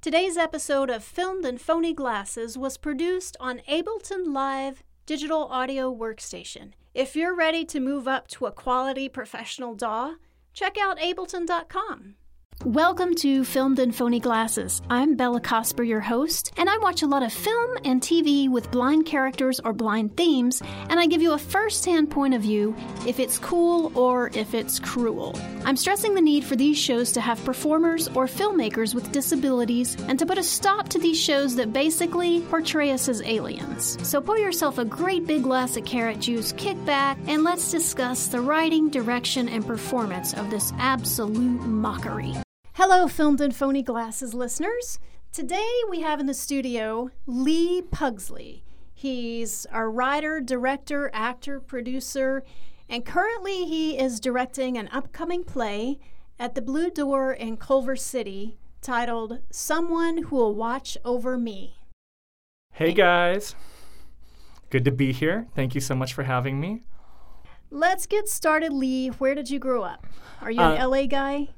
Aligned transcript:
Today's 0.00 0.36
episode 0.36 0.90
of 0.90 1.02
Filmed 1.02 1.44
in 1.44 1.58
Phony 1.58 1.92
Glasses 1.92 2.56
was 2.56 2.76
produced 2.76 3.36
on 3.40 3.62
Ableton 3.68 4.32
Live 4.32 4.84
digital 5.06 5.46
audio 5.46 5.92
workstation. 5.92 6.70
If 6.94 7.16
you're 7.16 7.34
ready 7.34 7.64
to 7.64 7.80
move 7.80 8.06
up 8.06 8.28
to 8.28 8.46
a 8.46 8.52
quality 8.52 9.08
professional 9.08 9.74
DAW, 9.74 10.14
check 10.54 10.76
out 10.80 11.00
ableton.com. 11.00 12.14
Welcome 12.64 13.14
to 13.16 13.44
Filmed 13.44 13.78
in 13.78 13.92
Phony 13.92 14.18
Glasses. 14.18 14.82
I'm 14.90 15.14
Bella 15.14 15.40
Cosper, 15.40 15.86
your 15.86 16.00
host, 16.00 16.52
and 16.56 16.68
I 16.68 16.76
watch 16.78 17.02
a 17.02 17.06
lot 17.06 17.22
of 17.22 17.32
film 17.32 17.78
and 17.84 18.02
TV 18.02 18.50
with 18.50 18.72
blind 18.72 19.06
characters 19.06 19.60
or 19.60 19.72
blind 19.72 20.16
themes, 20.16 20.60
and 20.90 20.98
I 20.98 21.06
give 21.06 21.22
you 21.22 21.34
a 21.34 21.38
first 21.38 21.84
hand 21.84 22.10
point 22.10 22.34
of 22.34 22.42
view 22.42 22.74
if 23.06 23.20
it's 23.20 23.38
cool 23.38 23.96
or 23.96 24.32
if 24.34 24.54
it's 24.54 24.80
cruel. 24.80 25.38
I'm 25.64 25.76
stressing 25.76 26.16
the 26.16 26.20
need 26.20 26.42
for 26.42 26.56
these 26.56 26.76
shows 26.76 27.12
to 27.12 27.20
have 27.20 27.42
performers 27.44 28.08
or 28.08 28.26
filmmakers 28.26 28.92
with 28.92 29.12
disabilities 29.12 29.96
and 30.08 30.18
to 30.18 30.26
put 30.26 30.36
a 30.36 30.42
stop 30.42 30.88
to 30.88 30.98
these 30.98 31.18
shows 31.18 31.54
that 31.54 31.72
basically 31.72 32.40
portray 32.40 32.90
us 32.90 33.08
as 33.08 33.22
aliens. 33.22 33.96
So 34.02 34.20
pour 34.20 34.36
yourself 34.36 34.78
a 34.78 34.84
great 34.84 35.28
big 35.28 35.44
glass 35.44 35.76
of 35.76 35.84
carrot 35.84 36.18
juice, 36.18 36.52
kick 36.56 36.84
back, 36.84 37.18
and 37.28 37.44
let's 37.44 37.70
discuss 37.70 38.26
the 38.26 38.40
writing, 38.40 38.90
direction, 38.90 39.48
and 39.48 39.64
performance 39.64 40.34
of 40.34 40.50
this 40.50 40.72
absolute 40.76 41.60
mockery. 41.62 42.34
Hello, 42.78 43.08
Filmed 43.08 43.40
in 43.40 43.50
Phony 43.50 43.82
Glasses 43.82 44.34
listeners. 44.34 45.00
Today 45.32 45.68
we 45.90 46.00
have 46.02 46.20
in 46.20 46.26
the 46.26 46.32
studio 46.32 47.10
Lee 47.26 47.82
Pugsley. 47.82 48.62
He's 48.94 49.66
a 49.72 49.84
writer, 49.88 50.40
director, 50.40 51.10
actor, 51.12 51.58
producer, 51.58 52.44
and 52.88 53.04
currently 53.04 53.64
he 53.64 53.98
is 53.98 54.20
directing 54.20 54.78
an 54.78 54.86
upcoming 54.92 55.42
play 55.42 55.98
at 56.38 56.54
the 56.54 56.62
Blue 56.62 56.88
Door 56.88 57.32
in 57.32 57.56
Culver 57.56 57.96
City 57.96 58.56
titled 58.80 59.40
Someone 59.50 60.18
Who 60.18 60.36
Will 60.36 60.54
Watch 60.54 60.96
Over 61.04 61.36
Me. 61.36 61.78
Hey 62.74 62.92
guys, 62.92 63.56
good 64.70 64.84
to 64.84 64.92
be 64.92 65.10
here. 65.10 65.48
Thank 65.56 65.74
you 65.74 65.80
so 65.80 65.96
much 65.96 66.14
for 66.14 66.22
having 66.22 66.60
me. 66.60 66.82
Let's 67.72 68.06
get 68.06 68.28
started, 68.28 68.72
Lee. 68.72 69.08
Where 69.08 69.34
did 69.34 69.50
you 69.50 69.58
grow 69.58 69.82
up? 69.82 70.06
Are 70.40 70.52
you 70.52 70.60
an 70.60 70.80
Uh, 70.80 70.88
LA 70.88 71.06
guy? 71.06 71.48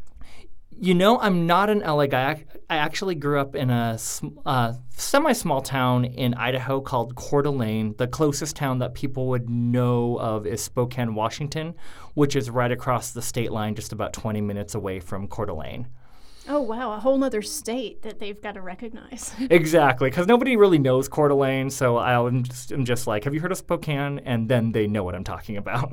You 0.82 0.94
know, 0.94 1.20
I'm 1.20 1.46
not 1.46 1.68
an 1.68 1.80
LA 1.80 2.06
guy. 2.06 2.30
I, 2.30 2.44
I 2.70 2.76
actually 2.78 3.14
grew 3.14 3.38
up 3.38 3.54
in 3.54 3.68
a 3.68 3.98
uh, 4.46 4.72
semi 4.96 5.32
small 5.34 5.60
town 5.60 6.06
in 6.06 6.32
Idaho 6.32 6.80
called 6.80 7.16
Coeur 7.16 7.42
d'Alene. 7.42 7.94
The 7.98 8.08
closest 8.08 8.56
town 8.56 8.78
that 8.78 8.94
people 8.94 9.26
would 9.26 9.50
know 9.50 10.18
of 10.18 10.46
is 10.46 10.64
Spokane, 10.64 11.14
Washington, 11.14 11.74
which 12.14 12.34
is 12.34 12.48
right 12.48 12.72
across 12.72 13.10
the 13.10 13.20
state 13.20 13.52
line, 13.52 13.74
just 13.74 13.92
about 13.92 14.14
20 14.14 14.40
minutes 14.40 14.74
away 14.74 15.00
from 15.00 15.28
Coeur 15.28 15.44
d'Alene. 15.44 15.86
Oh, 16.48 16.62
wow, 16.62 16.92
a 16.94 16.98
whole 16.98 17.22
other 17.22 17.42
state 17.42 18.00
that 18.00 18.18
they've 18.18 18.40
got 18.40 18.54
to 18.54 18.62
recognize. 18.62 19.34
Exactly, 19.50 20.08
because 20.08 20.26
nobody 20.26 20.56
really 20.56 20.78
knows 20.78 21.08
Coeur 21.08 21.28
d'Alene, 21.28 21.68
so 21.68 21.98
I'm 21.98 22.42
just, 22.42 22.72
I'm 22.72 22.86
just 22.86 23.06
like, 23.06 23.24
have 23.24 23.34
you 23.34 23.40
heard 23.40 23.52
of 23.52 23.58
Spokane? 23.58 24.20
And 24.20 24.48
then 24.48 24.72
they 24.72 24.86
know 24.86 25.04
what 25.04 25.14
I'm 25.14 25.24
talking 25.24 25.58
about. 25.58 25.92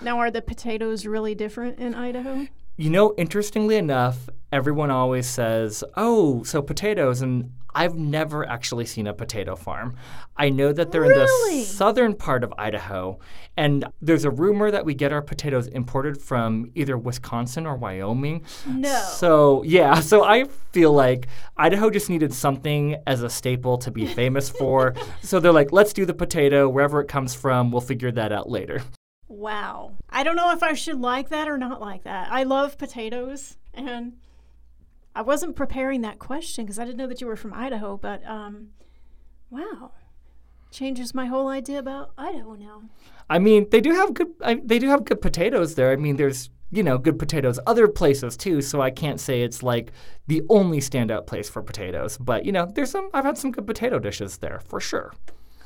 now, 0.00 0.18
are 0.18 0.30
the 0.30 0.42
potatoes 0.42 1.06
really 1.06 1.34
different 1.34 1.80
in 1.80 1.96
Idaho? 1.96 2.46
You 2.80 2.90
know, 2.90 3.12
interestingly 3.18 3.76
enough, 3.76 4.28
everyone 4.52 4.92
always 4.92 5.26
says, 5.26 5.82
oh, 5.96 6.44
so 6.44 6.62
potatoes. 6.62 7.22
And 7.22 7.50
I've 7.74 7.96
never 7.96 8.48
actually 8.48 8.86
seen 8.86 9.08
a 9.08 9.12
potato 9.12 9.56
farm. 9.56 9.96
I 10.36 10.48
know 10.50 10.72
that 10.72 10.92
they're 10.92 11.04
in 11.04 11.18
the 11.18 11.64
southern 11.64 12.14
part 12.14 12.44
of 12.44 12.54
Idaho. 12.56 13.18
And 13.56 13.84
there's 14.00 14.24
a 14.24 14.30
rumor 14.30 14.70
that 14.70 14.84
we 14.84 14.94
get 14.94 15.12
our 15.12 15.22
potatoes 15.22 15.66
imported 15.66 16.22
from 16.22 16.70
either 16.76 16.96
Wisconsin 16.96 17.66
or 17.66 17.74
Wyoming. 17.74 18.44
No. 18.64 19.00
So, 19.16 19.64
yeah, 19.64 19.98
so 20.00 20.22
I 20.22 20.44
feel 20.70 20.92
like 20.92 21.26
Idaho 21.56 21.90
just 21.90 22.08
needed 22.08 22.32
something 22.32 22.94
as 23.08 23.24
a 23.24 23.28
staple 23.28 23.76
to 23.78 23.90
be 23.90 24.06
famous 24.06 24.48
for. 24.48 24.94
so 25.22 25.40
they're 25.40 25.50
like, 25.50 25.72
let's 25.72 25.92
do 25.92 26.06
the 26.06 26.14
potato. 26.14 26.68
Wherever 26.68 27.00
it 27.00 27.08
comes 27.08 27.34
from, 27.34 27.72
we'll 27.72 27.80
figure 27.80 28.12
that 28.12 28.30
out 28.30 28.48
later. 28.48 28.82
Wow. 29.28 29.96
I 30.08 30.22
don't 30.22 30.36
know 30.36 30.52
if 30.52 30.62
I 30.62 30.72
should 30.72 31.00
like 31.00 31.28
that 31.28 31.48
or 31.48 31.58
not 31.58 31.80
like 31.80 32.04
that. 32.04 32.32
I 32.32 32.44
love 32.44 32.78
potatoes, 32.78 33.58
and 33.74 34.14
I 35.14 35.22
wasn't 35.22 35.54
preparing 35.54 36.00
that 36.00 36.18
question 36.18 36.64
because 36.64 36.78
I 36.78 36.84
didn't 36.84 36.96
know 36.96 37.06
that 37.06 37.20
you 37.20 37.26
were 37.26 37.36
from 37.36 37.52
Idaho, 37.52 37.96
but 37.96 38.26
um, 38.26 38.68
wow. 39.50 39.92
Changes 40.70 41.14
my 41.14 41.26
whole 41.26 41.48
idea 41.48 41.78
about 41.78 42.12
Idaho 42.16 42.54
now. 42.54 42.82
I 43.30 43.38
mean, 43.38 43.66
they 43.70 43.80
do 43.80 43.92
have 43.92 44.14
good. 44.14 44.28
I, 44.42 44.60
they 44.62 44.78
do 44.78 44.88
have 44.88 45.04
good 45.04 45.20
potatoes 45.20 45.74
there. 45.74 45.92
I 45.92 45.96
mean, 45.96 46.16
there's 46.16 46.50
you 46.70 46.82
know 46.82 46.98
good 46.98 47.18
potatoes 47.18 47.58
other 47.66 47.88
places 47.88 48.36
too. 48.36 48.60
So 48.60 48.82
I 48.82 48.90
can't 48.90 49.18
say 49.18 49.42
it's 49.42 49.62
like 49.62 49.92
the 50.26 50.42
only 50.50 50.80
standout 50.80 51.26
place 51.26 51.48
for 51.48 51.62
potatoes. 51.62 52.18
But 52.18 52.44
you 52.44 52.52
know, 52.52 52.66
there's 52.66 52.90
some. 52.90 53.08
I've 53.14 53.24
had 53.24 53.38
some 53.38 53.50
good 53.50 53.66
potato 53.66 53.98
dishes 53.98 54.38
there 54.38 54.60
for 54.60 54.78
sure. 54.78 55.14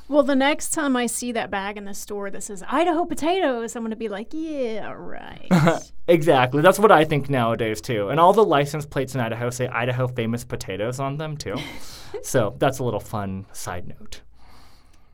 Well, 0.09 0.23
the 0.23 0.35
next 0.35 0.71
time 0.71 0.95
I 0.95 1.05
see 1.05 1.31
that 1.31 1.49
bag 1.49 1.77
in 1.77 1.85
the 1.85 1.93
store 1.93 2.29
that 2.29 2.43
says 2.43 2.63
Idaho 2.67 3.05
potatoes, 3.05 3.75
I'm 3.75 3.83
going 3.83 3.91
to 3.91 3.95
be 3.95 4.09
like, 4.09 4.27
yeah, 4.31 4.91
right. 4.91 5.47
Exactly. 6.05 6.61
That's 6.61 6.79
what 6.79 6.91
I 6.91 7.05
think 7.05 7.29
nowadays 7.29 7.79
too. 7.79 8.09
And 8.09 8.19
all 8.19 8.33
the 8.33 8.43
license 8.43 8.85
plates 8.85 9.15
in 9.15 9.21
Idaho 9.21 9.49
say 9.49 9.67
Idaho 9.67 10.05
famous 10.05 10.43
potatoes 10.43 10.99
on 10.99 11.15
them 11.15 11.37
too. 11.37 11.55
so 12.21 12.55
that's 12.59 12.79
a 12.79 12.83
little 12.83 12.99
fun 12.99 13.45
side 13.53 13.87
note. 13.87 14.19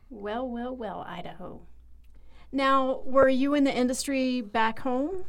well, 0.10 0.50
well, 0.50 0.76
well, 0.76 1.06
Idaho. 1.08 1.62
Now, 2.52 3.02
were 3.06 3.30
you 3.30 3.54
in 3.54 3.66
the 3.66 3.72
industry 3.72 4.42
back 4.42 4.80
home? 4.80 5.26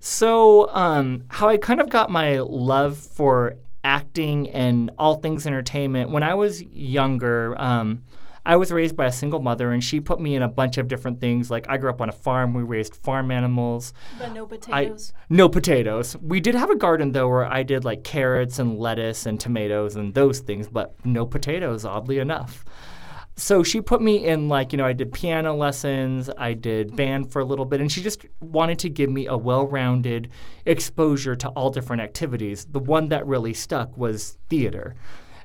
So, 0.00 0.68
um, 0.74 1.24
how 1.28 1.48
I 1.48 1.56
kind 1.56 1.80
of 1.80 1.88
got 1.88 2.10
my 2.10 2.40
love 2.40 2.98
for 2.98 3.56
acting 3.82 4.50
and 4.50 4.90
all 4.98 5.14
things 5.16 5.46
entertainment 5.46 6.10
when 6.10 6.22
I 6.22 6.34
was 6.34 6.62
younger. 6.62 7.58
Um, 7.58 8.02
I 8.44 8.56
was 8.56 8.72
raised 8.72 8.96
by 8.96 9.06
a 9.06 9.12
single 9.12 9.40
mother, 9.40 9.70
and 9.70 9.82
she 9.82 10.00
put 10.00 10.20
me 10.20 10.34
in 10.34 10.42
a 10.42 10.48
bunch 10.48 10.76
of 10.78 10.88
different 10.88 11.20
things. 11.20 11.50
Like 11.50 11.68
I 11.68 11.76
grew 11.76 11.90
up 11.90 12.00
on 12.00 12.08
a 12.08 12.12
farm; 12.12 12.54
we 12.54 12.62
raised 12.62 12.96
farm 12.96 13.30
animals. 13.30 13.92
But 14.18 14.32
no 14.32 14.44
I, 14.44 14.48
potatoes. 14.48 15.12
no 15.28 15.48
potatoes. 15.48 16.16
We 16.16 16.40
did 16.40 16.54
have 16.54 16.70
a 16.70 16.76
garden 16.76 17.12
though, 17.12 17.28
where 17.28 17.44
I 17.44 17.62
did 17.62 17.84
like 17.84 18.04
carrots 18.04 18.58
and 18.58 18.78
lettuce 18.78 19.26
and 19.26 19.38
tomatoes 19.38 19.96
and 19.96 20.14
those 20.14 20.40
things, 20.40 20.68
but 20.68 20.94
no 21.04 21.24
potatoes. 21.24 21.84
Oddly 21.84 22.18
enough. 22.18 22.64
So 23.36 23.62
she 23.62 23.80
put 23.80 24.02
me 24.02 24.26
in 24.26 24.48
like, 24.48 24.72
you 24.72 24.76
know, 24.76 24.84
I 24.84 24.92
did 24.92 25.12
piano 25.12 25.54
lessons, 25.54 26.28
I 26.36 26.52
did 26.52 26.94
band 26.94 27.32
for 27.32 27.40
a 27.40 27.44
little 27.44 27.64
bit, 27.64 27.80
and 27.80 27.90
she 27.90 28.02
just 28.02 28.26
wanted 28.40 28.78
to 28.80 28.90
give 28.90 29.08
me 29.10 29.26
a 29.26 29.36
well 29.36 29.66
rounded 29.66 30.30
exposure 30.66 31.34
to 31.36 31.48
all 31.50 31.70
different 31.70 32.02
activities. 32.02 32.66
The 32.66 32.78
one 32.78 33.08
that 33.08 33.26
really 33.26 33.54
stuck 33.54 33.96
was 33.96 34.36
theater. 34.50 34.94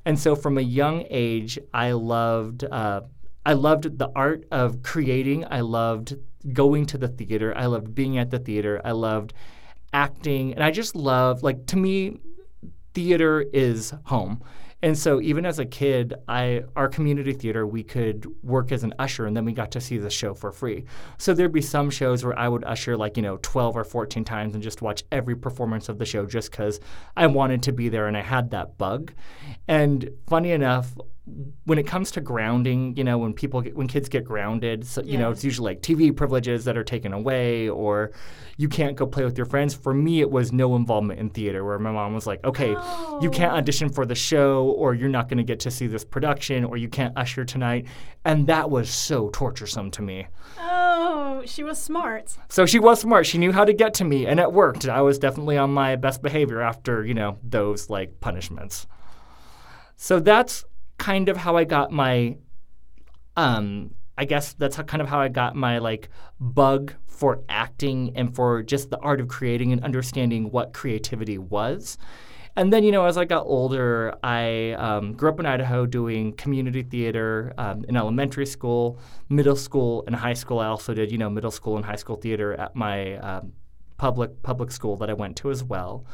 And 0.07 0.17
so 0.17 0.37
from 0.37 0.57
a 0.57 0.61
young 0.61 1.03
age, 1.09 1.59
I 1.73 1.91
loved. 1.91 2.63
Uh, 2.63 3.01
I 3.45 3.53
loved 3.53 3.99
the 3.99 4.09
art 4.15 4.45
of 4.51 4.81
creating. 4.81 5.43
I 5.51 5.59
loved 5.59 6.15
going 6.53 6.85
to 6.85 6.97
the 6.97 7.09
theater. 7.09 7.53
I 7.57 7.65
loved 7.65 7.93
being 7.93 8.17
at 8.17 8.31
the 8.31 8.39
theater. 8.39 8.79
I 8.85 8.93
loved 8.93 9.33
acting. 9.91 10.53
And 10.53 10.63
I 10.63 10.71
just 10.71 10.95
love, 10.95 11.43
like, 11.43 11.65
to 11.67 11.77
me, 11.77 12.21
theater 12.93 13.45
is 13.51 13.93
home. 14.05 14.41
And 14.83 14.97
so 14.97 15.19
even 15.21 15.45
as 15.45 15.57
a 15.57 15.65
kid, 15.65 16.13
I 16.27 16.63
our 16.75 16.87
community 16.87 17.33
theater, 17.33 17.65
we 17.65 17.83
could 17.83 18.27
work 18.43 18.71
as 18.71 18.83
an 18.83 18.93
usher 18.99 19.25
and 19.25 19.35
then 19.35 19.43
we 19.43 19.53
got 19.53 19.71
to 19.71 19.81
see 19.81 19.97
the 19.97 20.09
show 20.09 20.33
for 20.33 20.51
free. 20.51 20.85
So 21.17 21.33
there'd 21.33 21.51
be 21.51 21.61
some 21.61 21.89
shows 21.89 22.23
where 22.23 22.37
I 22.37 22.47
would 22.47 22.63
usher 22.63 22.95
like, 22.95 23.17
you 23.17 23.23
know, 23.23 23.39
12 23.41 23.75
or 23.75 23.83
14 23.83 24.23
times 24.23 24.53
and 24.53 24.61
just 24.61 24.81
watch 24.81 25.03
every 25.11 25.35
performance 25.35 25.89
of 25.89 25.97
the 25.97 26.05
show 26.05 26.25
just 26.25 26.51
cuz 26.51 26.79
I 27.15 27.27
wanted 27.27 27.63
to 27.63 27.71
be 27.71 27.89
there 27.89 28.07
and 28.07 28.15
I 28.15 28.21
had 28.21 28.51
that 28.51 28.77
bug. 28.77 29.13
And 29.67 30.09
funny 30.27 30.51
enough, 30.51 30.95
when 31.65 31.77
it 31.77 31.85
comes 31.85 32.09
to 32.11 32.21
grounding, 32.21 32.95
you 32.95 33.03
know, 33.03 33.17
when 33.17 33.33
people 33.33 33.61
get, 33.61 33.75
when 33.75 33.87
kids 33.87 34.07
get 34.07 34.23
grounded, 34.23 34.85
so, 34.87 35.01
you 35.03 35.17
know, 35.17 35.29
it's 35.29 35.43
usually 35.43 35.71
like 35.73 35.81
TV 35.81 36.15
privileges 36.15 36.63
that 36.65 36.77
are 36.77 36.85
taken 36.85 37.11
away 37.11 37.67
or 37.67 38.11
you 38.55 38.69
can't 38.69 38.95
go 38.95 39.05
play 39.05 39.25
with 39.25 39.37
your 39.37 39.45
friends. 39.45 39.73
For 39.73 39.93
me, 39.93 40.21
it 40.21 40.31
was 40.31 40.53
no 40.53 40.75
involvement 40.77 41.19
in 41.19 41.29
theater 41.29 41.65
where 41.65 41.77
my 41.79 41.91
mom 41.91 42.13
was 42.13 42.25
like, 42.25 42.43
okay, 42.45 42.69
you 43.21 43.29
can't 43.29 43.51
Oh. 43.51 43.57
audition 43.57 43.89
for 43.89 44.05
the 44.05 44.15
show 44.15 44.67
or 44.77 44.93
you're 44.93 45.09
not 45.09 45.27
going 45.27 45.37
to 45.37 45.43
get 45.43 45.59
to 45.61 45.71
see 45.71 45.87
this 45.87 46.05
production 46.05 46.63
or 46.63 46.77
you 46.77 46.87
can't 46.87 47.17
usher 47.17 47.43
tonight. 47.43 47.87
And 48.23 48.47
that 48.47 48.69
was 48.69 48.89
so 48.89 49.29
torturesome 49.29 49.91
to 49.93 50.01
me. 50.01 50.27
Oh, 50.59 51.43
she 51.45 51.63
was 51.63 51.77
smart. 51.77 52.37
So 52.49 52.65
she 52.65 52.79
was 52.79 53.01
smart. 53.01 53.25
She 53.25 53.37
knew 53.37 53.51
how 53.51 53.65
to 53.65 53.73
get 53.73 53.93
to 53.95 54.05
me 54.05 54.25
and 54.27 54.39
it 54.39 54.51
worked. 54.53 54.87
I 54.87 55.01
was 55.01 55.19
definitely 55.19 55.57
on 55.57 55.71
my 55.73 55.97
best 55.97 56.21
behavior 56.21 56.61
after, 56.61 57.05
you 57.05 57.13
know, 57.13 57.37
those 57.43 57.89
like 57.89 58.19
punishments. 58.21 58.87
So 59.97 60.19
that's 60.19 60.63
kind 60.97 61.29
of 61.29 61.37
how 61.37 61.57
I 61.57 61.63
got 61.63 61.91
my 61.91 62.37
um 63.35 63.91
I 64.17 64.25
guess 64.25 64.53
that's 64.53 64.75
how, 64.75 64.83
kind 64.83 65.01
of 65.01 65.07
how 65.07 65.19
I 65.19 65.27
got 65.27 65.55
my 65.55 65.77
like 65.77 66.09
bug 66.39 66.93
for 67.05 67.43
acting 67.49 68.13
and 68.15 68.35
for 68.35 68.63
just 68.63 68.89
the 68.89 68.97
art 68.97 69.21
of 69.21 69.27
creating 69.27 69.71
and 69.71 69.83
understanding 69.83 70.51
what 70.51 70.73
creativity 70.73 71.37
was. 71.37 71.97
And 72.55 72.73
then, 72.73 72.83
you 72.83 72.91
know, 72.91 73.05
as 73.05 73.19
I 73.19 73.25
got 73.25 73.45
older, 73.45 74.15
I 74.23 74.71
um, 74.71 75.13
grew 75.13 75.29
up 75.29 75.39
in 75.39 75.45
Idaho 75.45 75.85
doing 75.85 76.33
community 76.33 76.81
theater 76.81 77.53
um, 77.59 77.85
in 77.87 77.95
elementary 77.95 78.47
school, 78.47 78.99
middle 79.29 79.55
school, 79.55 80.03
and 80.07 80.15
high 80.15 80.33
school. 80.33 80.57
I 80.57 80.65
also 80.65 80.95
did, 80.95 81.11
you 81.11 81.19
know, 81.19 81.29
middle 81.29 81.51
school 81.51 81.75
and 81.75 81.85
high 81.85 81.97
school 81.97 82.15
theater 82.15 82.55
at 82.55 82.75
my 82.75 83.17
um, 83.17 83.53
public 83.97 84.41
public 84.41 84.71
school 84.71 84.95
that 84.97 85.09
I 85.09 85.13
went 85.13 85.37
to 85.37 85.51
as 85.51 85.63
well. 85.63 86.07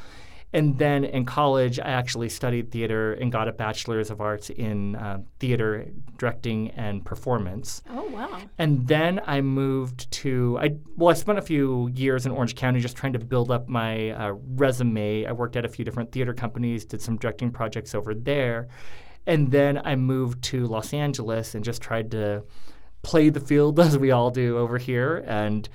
And 0.54 0.78
then 0.78 1.04
in 1.04 1.26
college, 1.26 1.80
I 1.80 1.90
actually 1.90 2.30
studied 2.30 2.72
theater 2.72 3.14
and 3.14 3.32
got 3.32 3.48
a 3.48 3.52
bachelor's 3.52 4.12
of 4.12 4.22
arts 4.22 4.52
in 4.52 4.96
uh, 4.96 5.20
theater 5.40 5.88
directing 6.18 6.70
and 6.72 7.04
performance. 7.04 7.82
Oh 7.90 8.04
wow! 8.10 8.40
And 8.60 8.88
then 8.88 9.20
I 9.26 9.42
moved 9.42 10.12
to 10.12 10.60
I 10.62 10.76
well, 10.96 11.10
I 11.10 11.14
spent 11.14 11.40
a 11.40 11.42
few 11.42 11.90
years 11.96 12.28
in 12.28 12.32
Orange 12.32 12.56
County 12.56 12.80
just 12.80 12.96
trying 12.96 13.14
to 13.14 13.20
build 13.20 13.50
up 13.50 13.68
my 13.68 14.12
uh, 14.12 14.34
resume. 14.56 15.26
I 15.26 15.32
worked 15.32 15.56
at 15.56 15.66
a 15.66 15.70
few 15.70 15.84
different 15.84 16.12
theater 16.12 16.36
companies, 16.36 16.86
did 16.86 17.02
some 17.02 17.18
directing 17.18 17.50
projects 17.50 17.96
over 17.96 18.14
there, 18.14 18.68
and 19.26 19.50
then 19.50 19.82
I 19.84 19.96
moved 19.96 20.44
to 20.46 20.68
Los 20.68 20.94
Angeles 20.94 21.56
and 21.56 21.64
just 21.64 21.82
tried 21.82 22.12
to 22.12 22.44
play 23.02 23.30
the 23.30 23.40
field 23.40 23.80
as 23.80 23.98
we 23.98 24.12
all 24.12 24.30
do 24.30 24.58
over 24.58 24.78
here 24.78 25.24
and 25.28 25.68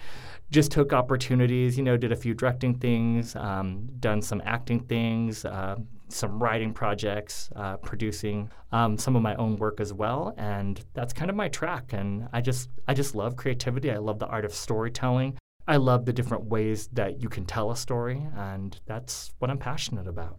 just 0.51 0.71
took 0.71 0.93
opportunities, 0.93 1.77
you 1.77 1.85
know, 1.85 1.97
did 1.97 2.13
a 2.13 2.17
few 2.17 2.35
directing 2.35 2.75
things, 2.75 3.37
um, 3.37 3.89
done 4.01 4.23
some 4.23 4.41
acting 4.45 4.81
things, 4.81 5.45
uh, 5.45 5.77
some 6.09 6.43
writing 6.43 6.73
projects, 6.73 7.51
uh, 7.55 7.77
producing 7.77 8.51
um, 8.73 8.97
some 8.97 9.15
of 9.15 9.23
my 9.23 9.35
own 9.35 9.57
work 9.57 9.81
as 9.81 9.93
well, 9.93 10.35
and 10.39 10.83
that's 10.95 11.13
kind 11.13 11.31
of 11.31 11.37
my 11.37 11.49
track. 11.49 11.93
And 11.93 12.29
I 12.33 12.41
just, 12.41 12.71
I 12.87 12.95
just 12.95 13.15
love 13.15 13.37
creativity. 13.37 13.91
I 13.91 13.99
love 13.99 14.19
the 14.19 14.27
art 14.27 14.45
of 14.45 14.55
storytelling. 14.55 15.37
I 15.67 15.77
love 15.77 16.07
the 16.07 16.15
different 16.15 16.45
ways 16.45 16.89
that 16.95 17.23
you 17.23 17.29
can 17.29 17.45
tell 17.45 17.71
a 17.71 17.77
story, 17.77 18.27
and 18.35 18.79
that's 18.87 19.35
what 19.39 19.51
I'm 19.51 19.59
passionate 19.59 20.09
about. 20.09 20.39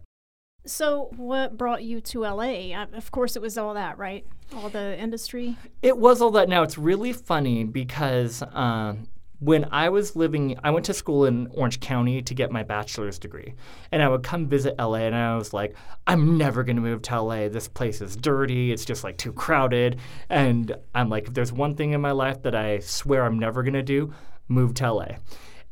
So, 0.66 1.10
what 1.16 1.56
brought 1.56 1.84
you 1.84 2.00
to 2.02 2.20
LA? 2.22 2.74
Uh, 2.74 2.86
of 2.92 3.10
course, 3.12 3.36
it 3.36 3.42
was 3.42 3.56
all 3.56 3.74
that, 3.74 3.96
right? 3.96 4.26
All 4.54 4.68
the 4.68 4.98
industry. 4.98 5.56
It 5.82 5.96
was 5.96 6.20
all 6.20 6.32
that. 6.32 6.48
Now 6.48 6.64
it's 6.64 6.76
really 6.76 7.12
funny 7.12 7.64
because 7.64 8.42
uh, 8.42 8.96
when 9.40 9.66
I 9.72 9.88
was 9.88 10.16
living, 10.16 10.58
I 10.62 10.70
went 10.70 10.84
to 10.86 10.94
school 10.94 11.24
in 11.24 11.48
Orange 11.52 11.80
County 11.80 12.20
to 12.20 12.34
get 12.34 12.52
my 12.52 12.62
bachelor's 12.62 13.18
degree. 13.18 13.54
And 13.90 14.02
I 14.02 14.08
would 14.08 14.22
come 14.22 14.46
visit 14.46 14.74
LA, 14.78 14.98
and 14.98 15.14
I 15.14 15.34
was 15.36 15.54
like, 15.54 15.74
I'm 16.06 16.36
never 16.36 16.62
going 16.62 16.76
to 16.76 16.82
move 16.82 17.00
to 17.02 17.22
LA. 17.22 17.48
This 17.48 17.66
place 17.66 18.02
is 18.02 18.16
dirty. 18.16 18.70
It's 18.70 18.84
just 18.84 19.02
like 19.02 19.16
too 19.16 19.32
crowded. 19.32 19.98
And 20.28 20.76
I'm 20.94 21.08
like, 21.08 21.28
if 21.28 21.34
there's 21.34 21.52
one 21.52 21.74
thing 21.74 21.92
in 21.92 22.02
my 22.02 22.12
life 22.12 22.42
that 22.42 22.54
I 22.54 22.80
swear 22.80 23.24
I'm 23.24 23.38
never 23.38 23.62
going 23.62 23.74
to 23.74 23.82
do, 23.82 24.12
move 24.48 24.74
to 24.74 24.92
LA. 24.92 25.08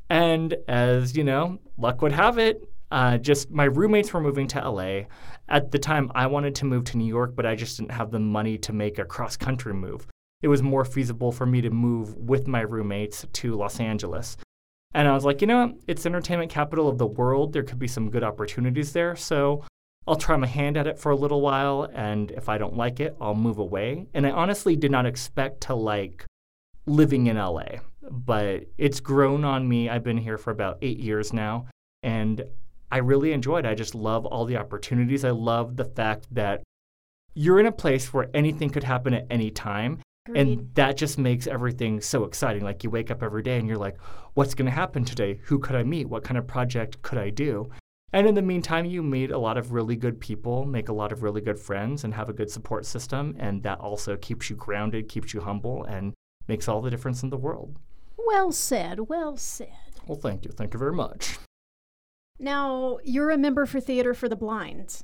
And 0.09 0.57
as 0.67 1.15
you 1.15 1.23
know, 1.23 1.59
luck 1.77 2.01
would 2.01 2.13
have 2.13 2.39
it, 2.39 2.67
uh, 2.91 3.19
just 3.19 3.51
my 3.51 3.65
roommates 3.65 4.15
were 4.15 4.21
moving 4.21 4.49
to 4.49 4.71
LA. 4.71 5.03
At 5.47 5.73
the 5.73 5.79
time, 5.79 6.11
I 6.15 6.27
wanted 6.27 6.55
to 6.57 6.65
move 6.65 6.85
to 6.85 6.97
New 6.97 7.07
York, 7.07 7.37
but 7.37 7.45
I 7.45 7.55
just 7.55 7.77
didn't 7.77 7.93
have 7.93 8.11
the 8.11 8.19
money 8.19 8.57
to 8.59 8.73
make 8.73 8.99
a 8.99 9.05
cross 9.05 9.37
country 9.37 9.75
move 9.75 10.07
it 10.43 10.49
was 10.49 10.63
more 10.63 10.85
feasible 10.85 11.33
for 11.33 11.47
me 11.47 11.61
to 11.61 11.71
move 11.71 12.17
with 12.17 12.47
my 12.47 12.61
roommates 12.61 13.27
to 13.33 13.55
Los 13.55 13.81
Angeles. 13.81 14.37
And 14.95 15.07
I 15.09 15.15
was 15.15 15.25
like, 15.25 15.41
you 15.41 15.47
know? 15.47 15.77
It's 15.87 16.07
entertainment 16.07 16.51
capital 16.51 16.89
of 16.89 16.99
the 16.99 17.07
world. 17.07 17.53
There 17.53 17.63
could 17.63 17.79
be 17.79 17.89
some 17.89 18.11
good 18.11 18.23
opportunities 18.23 18.93
there. 18.93 19.17
So 19.17 19.65
I'll 20.07 20.17
try 20.17 20.37
my 20.37 20.47
hand 20.47 20.77
at 20.77 20.87
it 20.87 20.99
for 20.99 21.13
a 21.13 21.17
little 21.17 21.41
while. 21.41 21.89
And 21.93 22.31
if 22.31 22.49
I 22.49 22.57
don't 22.57 22.77
like 22.77 23.01
it, 23.01 23.17
I'll 23.21 23.35
move 23.35 23.59
away. 23.59 24.07
And 24.15 24.27
I 24.27 24.31
honestly 24.31 24.77
did 24.77 24.91
not 24.91 25.07
expect 25.07 25.61
to 25.63 25.75
like 25.75 26.25
living 26.87 27.27
in 27.27 27.37
LA, 27.37 27.81
but 28.11 28.65
it's 28.79 29.01
grown 29.01 29.45
on 29.45 29.69
me. 29.69 29.91
I've 29.91 30.05
been 30.05 30.17
here 30.17 30.39
for 30.39 30.51
about 30.51 30.79
eight 30.81 30.99
years 30.99 31.33
now. 31.33 31.67
And 32.03 32.43
I 32.91 32.99
really 32.99 33.33
enjoy 33.33 33.59
it. 33.59 33.67
I 33.67 33.75
just 33.75 33.95
love 33.95 34.25
all 34.25 34.47
the 34.47 34.57
opportunities. 34.57 35.25
I 35.25 35.31
love 35.31 35.77
the 35.77 35.85
fact 35.85 36.27
that 36.35 36.63
you're 37.35 37.61
in 37.61 37.67
a 37.67 37.73
place 37.73 38.15
where 38.15 38.31
anything 38.33 38.71
could 38.71 38.85
happen 38.85 39.13
at 39.13 39.27
any 39.31 39.51
time. 39.51 40.01
Agreed. 40.29 40.41
And 40.41 40.75
that 40.75 40.97
just 40.97 41.19
makes 41.19 41.47
everything 41.47 42.01
so 42.01 42.25
exciting. 42.25 42.63
Like 42.63 42.85
you 42.85 42.91
wake 42.91 43.11
up 43.11 43.23
every 43.23 43.43
day 43.43 43.59
and 43.59 43.67
you're 43.67 43.79
like, 43.79 43.97
what's 44.35 44.55
going 44.55 44.67
to 44.67 44.73
happen 44.73 45.05
today? 45.05 45.41
Who 45.45 45.59
could 45.59 45.75
I 45.75 45.83
meet? 45.83 46.09
What 46.09 46.25
kind 46.25 46.37
of 46.37 46.47
project 46.47 47.01
could 47.03 47.19
I 47.19 47.31
do? 47.31 47.71
And 48.13 48.27
in 48.27 48.35
the 48.35 48.43
meantime, 48.43 48.87
you 48.87 49.03
meet 49.03 49.31
a 49.31 49.39
lot 49.39 49.59
of 49.59 49.73
really 49.73 49.97
good 49.97 50.19
people, 50.21 50.65
make 50.65 50.89
a 50.89 50.95
lot 50.95 51.13
of 51.13 51.23
really 51.23 51.41
good 51.41 51.59
friends, 51.59 52.05
and 52.05 52.15
have 52.15 52.29
a 52.29 52.33
good 52.33 52.51
support 52.51 52.87
system. 52.87 53.37
And 53.39 53.63
that 53.63 53.81
also 53.81 54.17
keeps 54.17 54.49
you 54.49 54.57
grounded, 54.57 55.09
keeps 55.09 55.35
you 55.35 55.41
humble, 55.41 55.85
and 55.85 56.15
makes 56.47 56.69
all 56.69 56.81
the 56.81 56.91
difference 56.91 57.23
in 57.23 57.31
the 57.31 57.37
world. 57.37 57.79
Well 58.17 58.53
said. 58.53 59.09
Well 59.09 59.37
said. 59.37 59.69
Well, 60.07 60.19
thank 60.19 60.45
you. 60.45 60.51
Thank 60.51 60.73
you 60.73 60.79
very 60.79 60.95
much. 60.95 61.39
Now, 62.39 62.99
you're 63.03 63.31
a 63.31 63.39
member 63.39 63.67
for 63.67 63.81
Theater 63.81 64.15
for 64.15 64.29
the 64.29 64.37
Blind. 64.37 65.03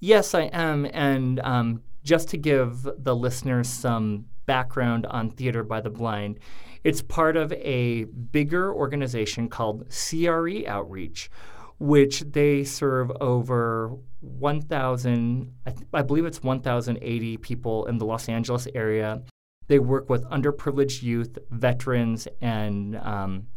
Yes, 0.00 0.34
I 0.34 0.42
am. 0.44 0.86
And 0.92 1.40
um, 1.40 1.82
just 2.04 2.28
to 2.28 2.38
give 2.38 2.88
the 2.96 3.14
listeners 3.14 3.68
some 3.68 4.26
background 4.46 5.06
on 5.06 5.30
Theater 5.30 5.62
by 5.62 5.80
the 5.80 5.90
Blind. 5.90 6.38
It's 6.84 7.02
part 7.02 7.36
of 7.36 7.52
a 7.52 8.04
bigger 8.04 8.72
organization 8.72 9.48
called 9.48 9.90
CRE 9.90 10.66
Outreach, 10.66 11.30
which 11.78 12.20
they 12.20 12.64
serve 12.64 13.10
over 13.20 13.96
1,000, 14.20 15.52
I, 15.66 15.74
I 15.92 16.02
believe 16.02 16.24
it's 16.24 16.42
1,080 16.42 17.36
people 17.38 17.86
in 17.86 17.98
the 17.98 18.06
Los 18.06 18.28
Angeles 18.28 18.66
area. 18.74 19.22
They 19.68 19.78
work 19.78 20.08
with 20.08 20.24
underprivileged 20.24 21.02
youth, 21.02 21.38
veterans, 21.50 22.28
and 22.40 22.96
um, 22.96 23.48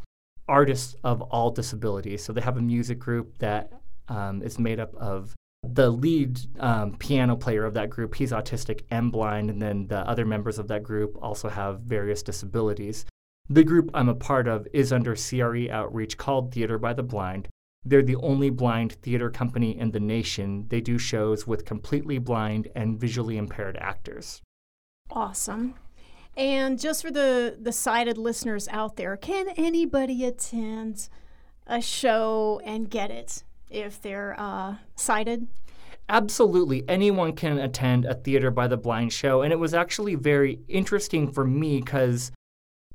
artists 0.48 0.96
of 1.04 1.22
all 1.22 1.52
disabilities. 1.52 2.24
So 2.24 2.34
they 2.34 2.42
have 2.42 2.58
a 2.58 2.62
music 2.62 3.00
group 3.00 3.38
that 3.38 3.72
um, 4.08 4.42
is 4.42 4.58
made 4.58 4.80
up 4.80 4.94
of 4.96 5.36
the 5.64 5.90
lead 5.90 6.40
um, 6.60 6.96
piano 6.98 7.36
player 7.36 7.66
of 7.66 7.74
that 7.74 7.90
group, 7.90 8.16
he's 8.16 8.32
autistic 8.32 8.82
and 8.90 9.12
blind, 9.12 9.50
and 9.50 9.62
then 9.62 9.88
the 9.88 10.00
other 10.00 10.26
members 10.26 10.58
of 10.58 10.68
that 10.70 10.84
group 10.84 11.18
also 11.22 11.50
have 11.50 11.82
various 11.82 12.24
disabilities. 12.24 13.06
The 13.50 13.64
group 13.64 13.90
I'm 13.94 14.10
a 14.10 14.16
part 14.16 14.48
of 14.48 14.68
is 14.74 14.94
under 14.94 15.16
CRE 15.16 15.72
outreach 15.72 16.18
called 16.18 16.54
Theater 16.54 16.78
by 16.78 16.94
the 16.94 17.04
Blind. 17.04 17.50
They're 17.84 18.04
the 18.04 18.18
only 18.18 18.50
blind 18.50 18.94
theater 19.02 19.30
company 19.30 19.78
in 19.78 19.92
the 19.92 20.00
nation. 20.00 20.66
They 20.68 20.82
do 20.82 20.98
shows 20.98 21.48
with 21.48 21.66
completely 21.66 22.20
blind 22.20 22.68
and 22.76 23.00
visually 23.00 23.38
impaired 23.38 23.78
actors. 23.78 24.42
Awesome. 25.10 25.76
And 26.38 26.80
just 26.80 27.02
for 27.02 27.10
the, 27.10 27.58
the 27.60 27.72
sighted 27.72 28.18
listeners 28.18 28.68
out 28.68 28.98
there, 28.98 29.18
can 29.18 29.50
anybody 29.58 30.26
attend 30.26 31.10
a 31.66 31.82
show 31.82 32.62
and 32.64 32.90
get 32.90 33.12
it? 33.12 33.44
If 33.70 34.02
they're 34.02 34.36
uh, 34.38 34.76
sighted? 34.96 35.48
Absolutely. 36.10 36.84
Anyone 36.88 37.34
can 37.34 37.60
attend 37.60 38.06
a 38.06 38.16
Theater 38.16 38.50
by 38.50 38.68
the 38.68 38.78
Blind 38.78 39.14
show. 39.14 39.44
And 39.44 39.54
it 39.54 39.60
was 39.60 39.74
actually 39.76 40.16
very 40.16 40.60
interesting 40.68 41.32
for 41.32 41.46
me 41.46 41.80
because 41.80 42.32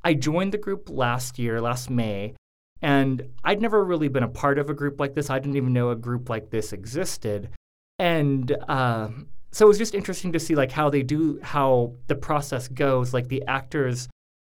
I 0.03 0.15
joined 0.15 0.53
the 0.53 0.59
group 0.59 0.91
last 0.91 1.38
year, 1.38 1.61
last 1.61 1.91
May, 1.91 2.35
and 2.82 3.23
I'd 3.44 3.62
never 3.62 3.85
really 3.85 4.09
been 4.09 4.25
a 4.25 4.29
part 4.29 4.59
of 4.59 4.69
a 4.69 4.75
group 4.75 4.99
like 4.99 5.15
this. 5.15 5.31
I 5.31 5.38
didn't 5.38 5.56
even 5.56 5.73
know 5.73 5.91
a 5.91 5.97
group 5.97 6.29
like 6.29 6.50
this 6.50 6.73
existed. 6.73 7.50
And 7.99 8.55
uh, 8.69 9.09
so 9.53 9.65
it 9.65 9.69
was 9.69 9.79
just 9.79 9.94
interesting 9.94 10.32
to 10.32 10.41
see 10.41 10.56
like 10.56 10.73
how 10.73 10.91
they 10.91 11.03
do, 11.03 11.38
how 11.43 11.95
the 12.09 12.16
process 12.16 12.66
goes. 12.66 13.14
Like 13.14 13.28
the 13.28 13.45
actors 13.47 14.09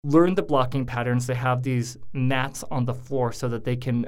learn 0.05 0.35
the 0.35 0.43
blocking 0.43 0.85
patterns. 0.85 1.27
They 1.27 1.35
have 1.35 1.63
these 1.63 1.97
mats 2.13 2.63
on 2.71 2.85
the 2.85 2.95
floor 2.95 3.33
so 3.33 3.49
that 3.49 3.65
they 3.65 3.77
can 3.77 4.07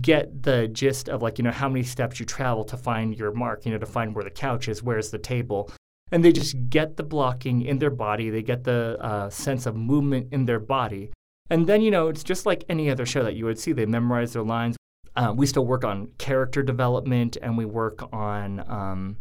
get 0.00 0.42
the 0.42 0.68
gist 0.68 1.08
of 1.08 1.22
like 1.22 1.38
you 1.38 1.44
know 1.44 1.50
how 1.50 1.68
many 1.68 1.82
steps 1.82 2.20
you 2.20 2.26
travel 2.26 2.64
to 2.64 2.76
find 2.76 3.16
your 3.16 3.32
mark 3.32 3.64
you 3.64 3.72
know 3.72 3.78
to 3.78 3.86
find 3.86 4.14
where 4.14 4.24
the 4.24 4.30
couch 4.30 4.68
is 4.68 4.82
where's 4.82 5.10
the 5.10 5.18
table. 5.18 5.70
And 6.12 6.24
they 6.24 6.32
just 6.32 6.56
get 6.68 6.96
the 6.96 7.04
blocking 7.04 7.62
in 7.62 7.78
their 7.78 7.90
body. 7.90 8.30
They 8.30 8.42
get 8.42 8.64
the 8.64 8.98
uh, 9.00 9.30
sense 9.30 9.64
of 9.64 9.76
movement 9.76 10.32
in 10.32 10.44
their 10.44 10.58
body. 10.58 11.12
And 11.50 11.68
then 11.68 11.82
you 11.82 11.90
know 11.90 12.08
it's 12.08 12.24
just 12.24 12.46
like 12.46 12.64
any 12.68 12.90
other 12.90 13.06
show 13.06 13.22
that 13.22 13.36
you 13.36 13.44
would 13.46 13.58
see. 13.58 13.72
They 13.72 13.86
memorize 13.86 14.32
their 14.32 14.42
lines. 14.42 14.76
Uh, 15.16 15.32
we 15.36 15.46
still 15.46 15.66
work 15.66 15.84
on 15.84 16.08
character 16.18 16.62
development 16.62 17.36
and 17.40 17.56
we 17.56 17.64
work 17.64 18.08
on 18.12 18.60
um, 18.68 19.16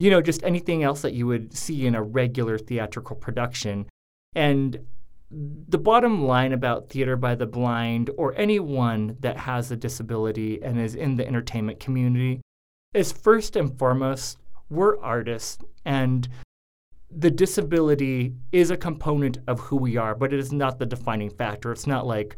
you 0.00 0.10
know 0.10 0.22
just 0.22 0.42
anything 0.42 0.82
else 0.82 1.02
that 1.02 1.12
you 1.12 1.26
would 1.26 1.56
see 1.56 1.86
in 1.86 1.94
a 1.94 2.02
regular 2.02 2.56
theatrical 2.56 3.16
production. 3.16 3.86
And 4.34 4.86
the 5.32 5.78
bottom 5.78 6.24
line 6.26 6.52
about 6.52 6.90
Theater 6.90 7.16
by 7.16 7.34
the 7.34 7.46
Blind 7.46 8.10
or 8.16 8.34
anyone 8.36 9.16
that 9.20 9.38
has 9.38 9.70
a 9.70 9.76
disability 9.76 10.62
and 10.62 10.78
is 10.78 10.94
in 10.94 11.16
the 11.16 11.26
entertainment 11.26 11.80
community 11.80 12.42
is 12.92 13.12
first 13.12 13.56
and 13.56 13.76
foremost, 13.78 14.38
we're 14.68 15.00
artists 15.00 15.64
and 15.86 16.28
the 17.10 17.30
disability 17.30 18.34
is 18.52 18.70
a 18.70 18.76
component 18.76 19.38
of 19.46 19.60
who 19.60 19.76
we 19.76 19.96
are, 19.96 20.14
but 20.14 20.32
it 20.32 20.38
is 20.38 20.52
not 20.52 20.78
the 20.78 20.86
defining 20.86 21.30
factor. 21.30 21.72
It's 21.72 21.86
not 21.86 22.06
like 22.06 22.36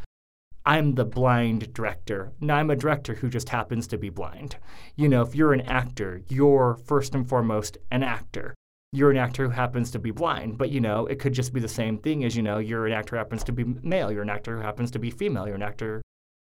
I'm 0.64 0.94
the 0.94 1.04
blind 1.04 1.72
director. 1.74 2.32
No, 2.40 2.54
I'm 2.54 2.70
a 2.70 2.76
director 2.76 3.14
who 3.14 3.28
just 3.28 3.48
happens 3.48 3.86
to 3.88 3.98
be 3.98 4.08
blind. 4.08 4.56
You 4.96 5.08
know, 5.08 5.22
if 5.22 5.34
you're 5.34 5.52
an 5.52 5.60
actor, 5.62 6.22
you're 6.28 6.78
first 6.86 7.14
and 7.14 7.28
foremost 7.28 7.76
an 7.90 8.02
actor 8.02 8.54
you're 8.94 9.10
an 9.10 9.16
actor 9.16 9.44
who 9.44 9.50
happens 9.50 9.90
to 9.90 9.98
be 9.98 10.12
blind, 10.12 10.56
but 10.56 10.70
you 10.70 10.80
know, 10.80 11.06
it 11.06 11.18
could 11.18 11.32
just 11.32 11.52
be 11.52 11.58
the 11.58 11.68
same 11.68 11.98
thing 11.98 12.24
as 12.24 12.36
you 12.36 12.42
know, 12.42 12.58
you're 12.58 12.86
an 12.86 12.92
actor 12.92 13.16
who 13.16 13.18
happens 13.18 13.42
to 13.44 13.52
be 13.52 13.64
male, 13.64 14.12
you're 14.12 14.22
an 14.22 14.30
actor 14.30 14.56
who 14.56 14.62
happens 14.62 14.90
to 14.92 15.00
be 15.00 15.10
female, 15.10 15.46
you're 15.46 15.56
an 15.56 15.62
actor 15.62 16.00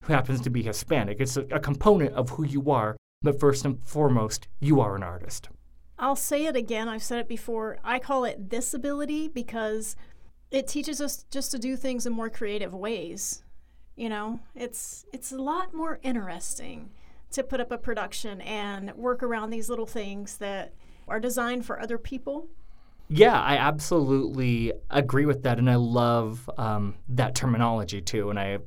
who 0.05 0.15
happens 0.15 0.41
to 0.41 0.51
be 0.51 0.63
Hispanic. 0.63 1.21
It's 1.21 1.37
a, 1.37 1.43
a 1.51 1.61
component 1.61 2.15
of 2.15 2.31
who 2.31 2.45
you 2.45 2.71
are, 2.71 2.97
but 3.23 3.39
first 3.39 3.67
and 3.67 3.85
foremost, 3.85 4.49
you 4.61 4.81
are 4.81 4.97
an 4.97 5.03
artist. 5.03 5.51
I'll 5.99 6.17
say 6.17 6.47
it 6.47 6.57
again, 6.57 6.89
I've 6.89 7.03
said 7.03 7.19
it 7.19 7.29
before. 7.29 7.79
I 7.85 7.99
call 7.99 8.25
it 8.25 8.49
disability 8.49 9.29
because 9.29 9.95
it 10.51 10.67
teaches 10.67 11.03
us 11.03 11.27
just 11.31 11.51
to 11.51 11.59
do 11.59 11.77
things 11.77 12.07
in 12.07 12.15
more 12.15 12.31
creative 12.31 12.73
ways. 12.73 13.43
You 13.95 14.09
know, 14.09 14.41
it's 14.55 15.05
it's 15.13 15.33
a 15.33 15.43
lot 15.43 15.75
more 15.75 15.99
interesting 16.03 16.91
to 17.33 17.43
put 17.43 17.61
up 17.61 17.73
a 17.73 17.77
production 17.77 18.41
and 18.41 18.95
work 18.95 19.23
around 19.23 19.51
these 19.51 19.69
little 19.69 19.87
things 19.87 20.39
that 20.39 20.73
are 21.09 21.21
designed 21.21 21.65
for 21.65 21.81
other 21.81 21.99
people? 21.99 22.49
Yeah, 23.09 23.41
I 23.41 23.57
absolutely 23.57 24.73
agree 24.91 25.25
with 25.27 25.43
that. 25.45 25.59
And 25.59 25.71
I 25.71 25.77
love 25.77 26.49
um, 26.59 26.95
that 27.09 27.35
terminology 27.35 28.03
too. 28.03 28.31
And 28.31 28.39
I 28.39 28.59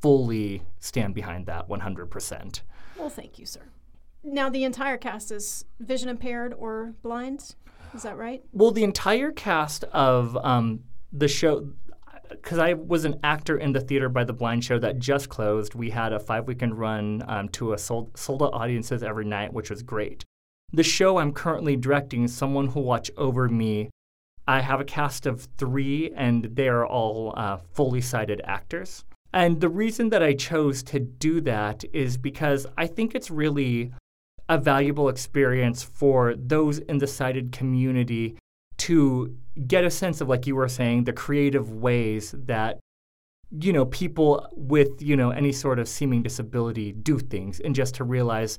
fully 0.00 0.62
stand 0.78 1.14
behind 1.14 1.46
that 1.46 1.68
100%. 1.68 2.60
Well, 2.96 3.08
thank 3.08 3.38
you, 3.38 3.46
sir. 3.46 3.60
Now, 4.22 4.50
the 4.50 4.64
entire 4.64 4.98
cast 4.98 5.32
is 5.32 5.64
vision 5.78 6.08
impaired 6.08 6.54
or 6.56 6.94
blind. 7.02 7.54
Is 7.94 8.02
that 8.02 8.16
right? 8.16 8.42
Well, 8.52 8.70
the 8.70 8.84
entire 8.84 9.32
cast 9.32 9.84
of 9.84 10.36
um, 10.36 10.80
the 11.12 11.26
show, 11.26 11.72
because 12.28 12.58
I 12.58 12.74
was 12.74 13.04
an 13.04 13.18
actor 13.24 13.56
in 13.56 13.72
the 13.72 13.80
Theater 13.80 14.08
by 14.08 14.24
the 14.24 14.32
Blind 14.32 14.62
show 14.62 14.78
that 14.78 14.98
just 14.98 15.28
closed. 15.28 15.74
We 15.74 15.90
had 15.90 16.12
a 16.12 16.20
five 16.20 16.46
weekend 16.46 16.78
run 16.78 17.24
um, 17.26 17.48
to 17.50 17.72
a 17.72 17.78
sold, 17.78 18.16
sold 18.16 18.42
out 18.42 18.52
audiences 18.52 19.02
every 19.02 19.24
night, 19.24 19.52
which 19.52 19.70
was 19.70 19.82
great. 19.82 20.24
The 20.72 20.82
show 20.84 21.18
I'm 21.18 21.32
currently 21.32 21.76
directing, 21.76 22.28
Someone 22.28 22.68
Who'll 22.68 22.84
Watch 22.84 23.10
Over 23.16 23.48
Me, 23.48 23.90
I 24.46 24.60
have 24.60 24.80
a 24.80 24.84
cast 24.84 25.26
of 25.26 25.48
three, 25.58 26.12
and 26.14 26.44
they 26.44 26.68
are 26.68 26.86
all 26.86 27.34
uh, 27.36 27.58
fully 27.72 28.00
sighted 28.00 28.40
actors. 28.44 29.04
And 29.32 29.60
the 29.60 29.68
reason 29.68 30.10
that 30.10 30.22
I 30.22 30.34
chose 30.34 30.82
to 30.84 31.00
do 31.00 31.40
that 31.42 31.84
is 31.92 32.16
because 32.16 32.66
I 32.76 32.86
think 32.86 33.14
it's 33.14 33.30
really 33.30 33.92
a 34.48 34.58
valuable 34.58 35.08
experience 35.08 35.82
for 35.82 36.34
those 36.36 36.78
in 36.78 36.98
the 36.98 37.06
sighted 37.06 37.52
community 37.52 38.36
to 38.78 39.36
get 39.66 39.84
a 39.84 39.90
sense 39.90 40.20
of, 40.20 40.28
like 40.28 40.46
you 40.46 40.56
were 40.56 40.68
saying, 40.68 41.04
the 41.04 41.12
creative 41.12 41.72
ways 41.72 42.34
that 42.46 42.78
you 43.60 43.72
know 43.72 43.84
people 43.86 44.46
with 44.52 45.02
you 45.02 45.16
know 45.16 45.30
any 45.30 45.50
sort 45.50 45.80
of 45.80 45.88
seeming 45.88 46.22
disability 46.22 46.92
do 46.92 47.18
things, 47.18 47.58
and 47.60 47.74
just 47.74 47.96
to 47.96 48.04
realize 48.04 48.58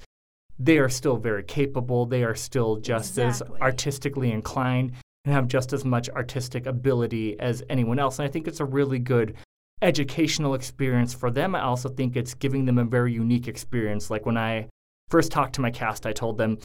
they 0.64 0.78
are 0.78 0.90
still 0.90 1.18
very 1.18 1.44
capable. 1.44 2.06
They 2.06 2.24
are 2.24 2.36
still 2.36 2.78
just 2.78 3.18
exactly. 3.18 3.56
as 3.56 3.62
artistically 3.62 4.32
inclined 4.32 4.94
and 5.26 5.34
have 5.34 5.48
just 5.48 5.74
as 5.74 5.84
much 5.84 6.08
artistic 6.10 6.68
ability 6.68 7.40
as 7.40 7.64
anyone 7.70 7.98
else. 7.98 8.20
And 8.20 8.28
I 8.28 8.32
think 8.32 8.48
it's 8.48 8.60
a 8.60 8.66
really 8.66 9.00
good 9.00 9.36
educational 9.82 10.54
experience 10.54 11.16
for 11.16 11.32
them. 11.32 11.56
I 11.56 11.62
also 11.62 11.90
think 11.90 12.16
it's 12.16 12.36
giving 12.36 12.66
them 12.66 12.78
a 12.78 12.86
very 12.86 13.12
unique 13.12 13.48
experience. 13.48 14.12
Like 14.12 14.28
when 14.28 14.38
I 14.38 14.68
first 15.10 15.32
talked 15.32 15.56
to 15.56 15.62
my 15.62 15.72
cast, 15.72 16.06
I 16.06 16.14
told 16.14 16.38
them, 16.38 16.60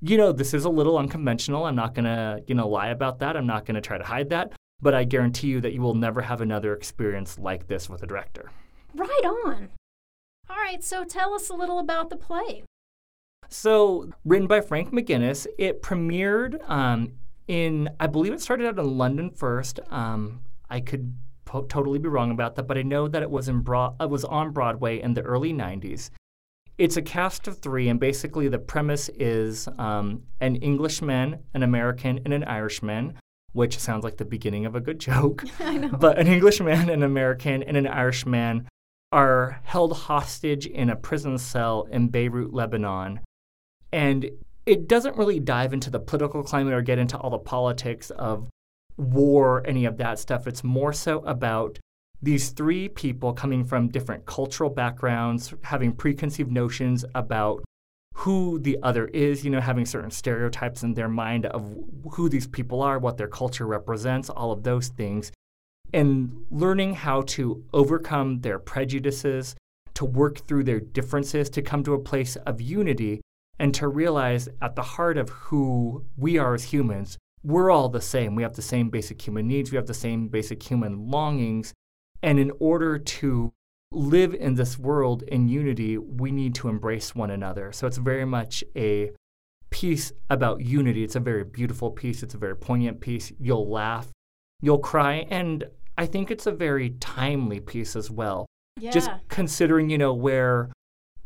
you 0.00 0.16
know, 0.16 0.32
this 0.32 0.52
is 0.52 0.64
a 0.64 0.70
little 0.70 0.98
unconventional. 0.98 1.64
I'm 1.64 1.76
not 1.76 1.94
going 1.94 2.06
to, 2.06 2.42
you 2.48 2.56
know, 2.56 2.68
lie 2.68 2.88
about 2.88 3.20
that. 3.20 3.36
I'm 3.36 3.46
not 3.46 3.66
going 3.66 3.76
to 3.76 3.80
try 3.80 3.98
to 3.98 4.04
hide 4.04 4.30
that. 4.30 4.52
But 4.80 4.94
I 4.94 5.04
guarantee 5.04 5.46
you 5.46 5.60
that 5.60 5.72
you 5.72 5.80
will 5.80 5.94
never 5.94 6.22
have 6.22 6.40
another 6.40 6.74
experience 6.74 7.38
like 7.38 7.68
this 7.68 7.88
with 7.88 8.02
a 8.02 8.06
director. 8.06 8.50
Right 8.96 9.24
on. 9.46 9.68
All 10.50 10.56
right, 10.56 10.82
so 10.82 11.04
tell 11.04 11.34
us 11.34 11.48
a 11.48 11.54
little 11.54 11.78
about 11.78 12.10
the 12.10 12.16
play. 12.16 12.64
So, 13.52 14.10
written 14.24 14.48
by 14.48 14.62
Frank 14.62 14.92
McGuinness, 14.92 15.46
it 15.58 15.82
premiered 15.82 16.58
um, 16.70 17.12
in, 17.46 17.90
I 18.00 18.06
believe 18.06 18.32
it 18.32 18.40
started 18.40 18.66
out 18.66 18.78
in 18.78 18.96
London 18.96 19.30
first. 19.30 19.78
Um, 19.90 20.40
I 20.70 20.80
could 20.80 21.14
po- 21.44 21.64
totally 21.64 21.98
be 21.98 22.08
wrong 22.08 22.30
about 22.30 22.56
that, 22.56 22.62
but 22.62 22.78
I 22.78 22.82
know 22.82 23.08
that 23.08 23.20
it 23.22 23.30
was 23.30 23.48
in 23.48 23.60
Broad, 23.60 23.96
it 24.00 24.08
was 24.08 24.24
on 24.24 24.52
Broadway 24.52 25.02
in 25.02 25.12
the 25.12 25.20
early 25.20 25.52
'90s. 25.52 26.08
It's 26.78 26.96
a 26.96 27.02
cast 27.02 27.46
of 27.46 27.58
three, 27.58 27.90
and 27.90 28.00
basically 28.00 28.48
the 28.48 28.58
premise 28.58 29.10
is 29.10 29.68
um, 29.78 30.22
an 30.40 30.56
Englishman, 30.56 31.40
an 31.52 31.62
American, 31.62 32.20
and 32.24 32.32
an 32.32 32.44
Irishman, 32.44 33.18
which 33.52 33.78
sounds 33.78 34.02
like 34.02 34.16
the 34.16 34.24
beginning 34.24 34.64
of 34.64 34.74
a 34.74 34.80
good 34.80 34.98
joke. 34.98 35.44
I 35.60 35.76
know. 35.76 35.90
But 35.90 36.18
an 36.18 36.26
Englishman, 36.26 36.88
an 36.88 37.02
American, 37.02 37.62
and 37.62 37.76
an 37.76 37.86
Irishman 37.86 38.66
are 39.12 39.60
held 39.64 39.94
hostage 39.94 40.64
in 40.64 40.88
a 40.88 40.96
prison 40.96 41.36
cell 41.36 41.86
in 41.90 42.08
Beirut, 42.08 42.54
Lebanon. 42.54 43.20
And 43.92 44.30
it 44.64 44.88
doesn't 44.88 45.16
really 45.16 45.40
dive 45.40 45.72
into 45.72 45.90
the 45.90 46.00
political 46.00 46.42
climate 46.42 46.72
or 46.72 46.82
get 46.82 46.98
into 46.98 47.18
all 47.18 47.30
the 47.30 47.38
politics 47.38 48.10
of 48.10 48.48
war, 48.96 49.62
any 49.66 49.84
of 49.84 49.96
that 49.98 50.18
stuff. 50.18 50.46
It's 50.46 50.64
more 50.64 50.92
so 50.92 51.20
about 51.20 51.78
these 52.20 52.50
three 52.50 52.88
people 52.88 53.32
coming 53.32 53.64
from 53.64 53.88
different 53.88 54.24
cultural 54.26 54.70
backgrounds, 54.70 55.52
having 55.64 55.92
preconceived 55.92 56.52
notions 56.52 57.04
about 57.14 57.64
who 58.14 58.58
the 58.60 58.78
other 58.82 59.06
is, 59.08 59.44
you 59.44 59.50
know, 59.50 59.60
having 59.60 59.86
certain 59.86 60.10
stereotypes 60.10 60.82
in 60.82 60.94
their 60.94 61.08
mind 61.08 61.46
of 61.46 61.74
who 62.12 62.28
these 62.28 62.46
people 62.46 62.80
are, 62.82 62.98
what 62.98 63.16
their 63.16 63.26
culture 63.26 63.66
represents, 63.66 64.30
all 64.30 64.52
of 64.52 64.62
those 64.62 64.88
things, 64.88 65.32
and 65.92 66.44
learning 66.50 66.94
how 66.94 67.22
to 67.22 67.64
overcome 67.72 68.40
their 68.42 68.58
prejudices, 68.58 69.56
to 69.94 70.04
work 70.04 70.46
through 70.46 70.64
their 70.64 70.80
differences, 70.80 71.50
to 71.50 71.62
come 71.62 71.82
to 71.82 71.94
a 71.94 71.98
place 71.98 72.36
of 72.36 72.60
unity, 72.60 73.20
and 73.62 73.72
to 73.72 73.86
realize 73.86 74.48
at 74.60 74.74
the 74.74 74.82
heart 74.82 75.16
of 75.16 75.28
who 75.28 76.04
we 76.16 76.36
are 76.36 76.52
as 76.52 76.64
humans, 76.64 77.16
we're 77.44 77.70
all 77.70 77.88
the 77.88 78.00
same. 78.00 78.34
We 78.34 78.42
have 78.42 78.56
the 78.56 78.60
same 78.60 78.90
basic 78.90 79.24
human 79.24 79.46
needs, 79.46 79.70
we 79.70 79.76
have 79.76 79.86
the 79.86 79.94
same 79.94 80.26
basic 80.26 80.60
human 80.60 81.08
longings, 81.08 81.72
and 82.24 82.40
in 82.40 82.50
order 82.58 82.98
to 82.98 83.52
live 83.92 84.34
in 84.34 84.56
this 84.56 84.80
world 84.80 85.22
in 85.28 85.46
unity, 85.46 85.96
we 85.96 86.32
need 86.32 86.56
to 86.56 86.68
embrace 86.68 87.14
one 87.14 87.30
another. 87.30 87.70
So 87.70 87.86
it's 87.86 87.98
very 87.98 88.24
much 88.24 88.64
a 88.74 89.12
piece 89.70 90.10
about 90.28 90.62
unity. 90.62 91.04
It's 91.04 91.14
a 91.14 91.20
very 91.20 91.44
beautiful 91.44 91.92
piece, 91.92 92.24
it's 92.24 92.34
a 92.34 92.38
very 92.38 92.56
poignant 92.56 93.00
piece. 93.00 93.32
You'll 93.38 93.70
laugh, 93.70 94.08
you'll 94.60 94.78
cry, 94.78 95.24
and 95.30 95.62
I 95.96 96.06
think 96.06 96.32
it's 96.32 96.48
a 96.48 96.52
very 96.52 96.90
timely 96.98 97.60
piece 97.60 97.94
as 97.94 98.10
well. 98.10 98.46
Yeah. 98.80 98.90
Just 98.90 99.10
considering, 99.28 99.88
you 99.88 99.98
know, 99.98 100.14
where 100.14 100.72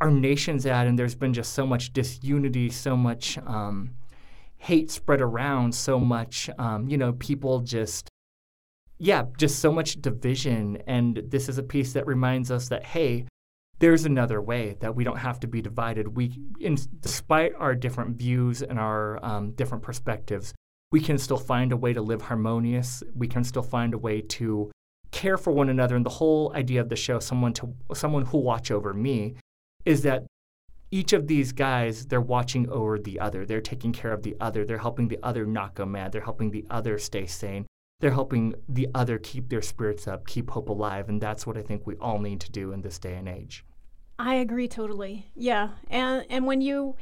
our 0.01 0.11
nation's 0.11 0.67
at, 0.67 0.87
and 0.87 0.99
there's 0.99 1.15
been 1.15 1.33
just 1.33 1.53
so 1.53 1.67
much 1.67 1.93
disunity, 1.93 2.71
so 2.71 2.97
much 2.97 3.39
um, 3.47 3.91
hate 4.57 4.91
spread 4.91 5.21
around, 5.21 5.75
so 5.75 5.99
much, 5.99 6.51
um, 6.59 6.89
you 6.89 6.99
know, 6.99 7.13
people 7.13 7.61
just 7.61 8.11
yeah, 8.99 9.25
just 9.37 9.59
so 9.59 9.73
much 9.73 10.01
division. 10.01 10.79
And 10.87 11.23
this 11.29 11.49
is 11.49 11.59
a 11.59 11.63
piece 11.63 11.93
that 11.93 12.07
reminds 12.07 12.51
us 12.51 12.69
that, 12.69 12.85
hey, 12.85 13.27
there's 13.79 14.07
another 14.07 14.41
way 14.41 14.77
that 14.81 14.95
we 14.95 15.05
don't 15.05 15.19
have 15.19 15.39
to 15.41 15.47
be 15.47 15.61
divided. 15.61 16.17
We, 16.17 16.39
in, 16.61 16.79
despite 17.01 17.53
our 17.59 17.75
different 17.75 18.17
views 18.17 18.63
and 18.63 18.79
our 18.79 19.23
um, 19.25 19.51
different 19.53 19.85
perspectives, 19.85 20.55
we 20.93 21.01
can 21.01 21.19
still 21.19 21.37
find 21.37 21.73
a 21.73 21.77
way 21.77 21.93
to 21.93 22.01
live 22.01 22.23
harmonious. 22.23 23.03
We 23.15 23.29
can 23.29 23.45
still 23.45 23.63
find 23.63 23.93
a 23.93 23.99
way 23.99 24.23
to 24.23 24.71
care 25.11 25.37
for 25.37 25.53
one 25.53 25.69
another. 25.69 25.97
And 25.97 26.07
the 26.07 26.11
whole 26.11 26.53
idea 26.55 26.81
of 26.81 26.89
the 26.89 26.97
show, 26.97 27.19
someone 27.19 27.53
to 27.55 27.75
someone 27.93 28.25
who 28.25 28.39
watch 28.39 28.71
over 28.71 28.95
me, 28.95 29.35
is 29.87 30.03
that 30.03 30.25
each 30.91 31.15
of 31.15 31.27
these 31.27 31.53
guys, 31.53 32.07
they're 32.07 32.21
watching 32.21 32.69
over 32.69 32.99
the 32.99 33.19
other. 33.19 33.47
They're 33.47 33.61
taking 33.63 33.93
care 33.93 34.13
of 34.13 34.23
the 34.23 34.37
other. 34.41 34.65
They're 34.65 34.79
helping 34.79 35.09
the 35.09 35.19
other 35.23 35.47
not 35.47 35.75
go 35.75 35.87
mad. 35.87 36.13
They're 36.13 36.21
helping 36.21 36.51
the 36.51 36.67
other 36.69 36.99
stay 36.99 37.27
sane 37.27 37.67
they're 38.01 38.13
helping 38.13 38.55
the 38.69 38.89
other 38.95 39.19
keep 39.19 39.49
their 39.49 39.63
spirits 39.63 40.07
up, 40.07 40.27
keep 40.27 40.51
hope 40.51 40.69
alive. 40.69 41.09
And 41.09 41.21
that's 41.21 41.47
what 41.47 41.57
I 41.57 41.63
think 41.63 41.87
we 41.87 41.97
all 41.97 42.19
need 42.19 42.41
to 42.41 42.53
do 42.53 42.73
in 42.73 42.83
this 42.83 42.99
day 42.99 43.15
and 43.15 43.29
age. 43.29 43.65
I 44.19 44.37
agree 44.37 44.69
totally. 44.69 45.31
Yeah. 45.35 45.71
And 45.89 46.25
and 46.29 46.47
when 46.47 46.61
you 46.61 46.97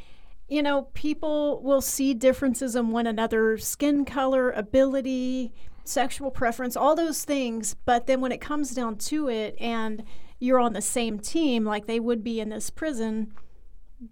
you 0.48 0.62
know, 0.62 0.82
people 0.92 1.62
will 1.62 1.80
see 1.80 2.12
differences 2.12 2.76
in 2.76 2.90
one 2.90 3.06
another, 3.06 3.56
skin 3.56 4.04
color, 4.04 4.50
ability, 4.50 5.54
sexual 5.84 6.30
preference, 6.30 6.76
all 6.76 6.94
those 6.94 7.24
things, 7.24 7.74
but 7.86 8.06
then 8.06 8.20
when 8.20 8.30
it 8.30 8.42
comes 8.42 8.74
down 8.74 8.96
to 8.96 9.28
it 9.28 9.56
and 9.58 10.04
you're 10.44 10.60
on 10.60 10.74
the 10.74 10.82
same 10.82 11.18
team 11.18 11.64
like 11.64 11.86
they 11.86 12.00
would 12.00 12.22
be 12.22 12.38
in 12.40 12.50
this 12.50 12.70
prison, 12.70 13.32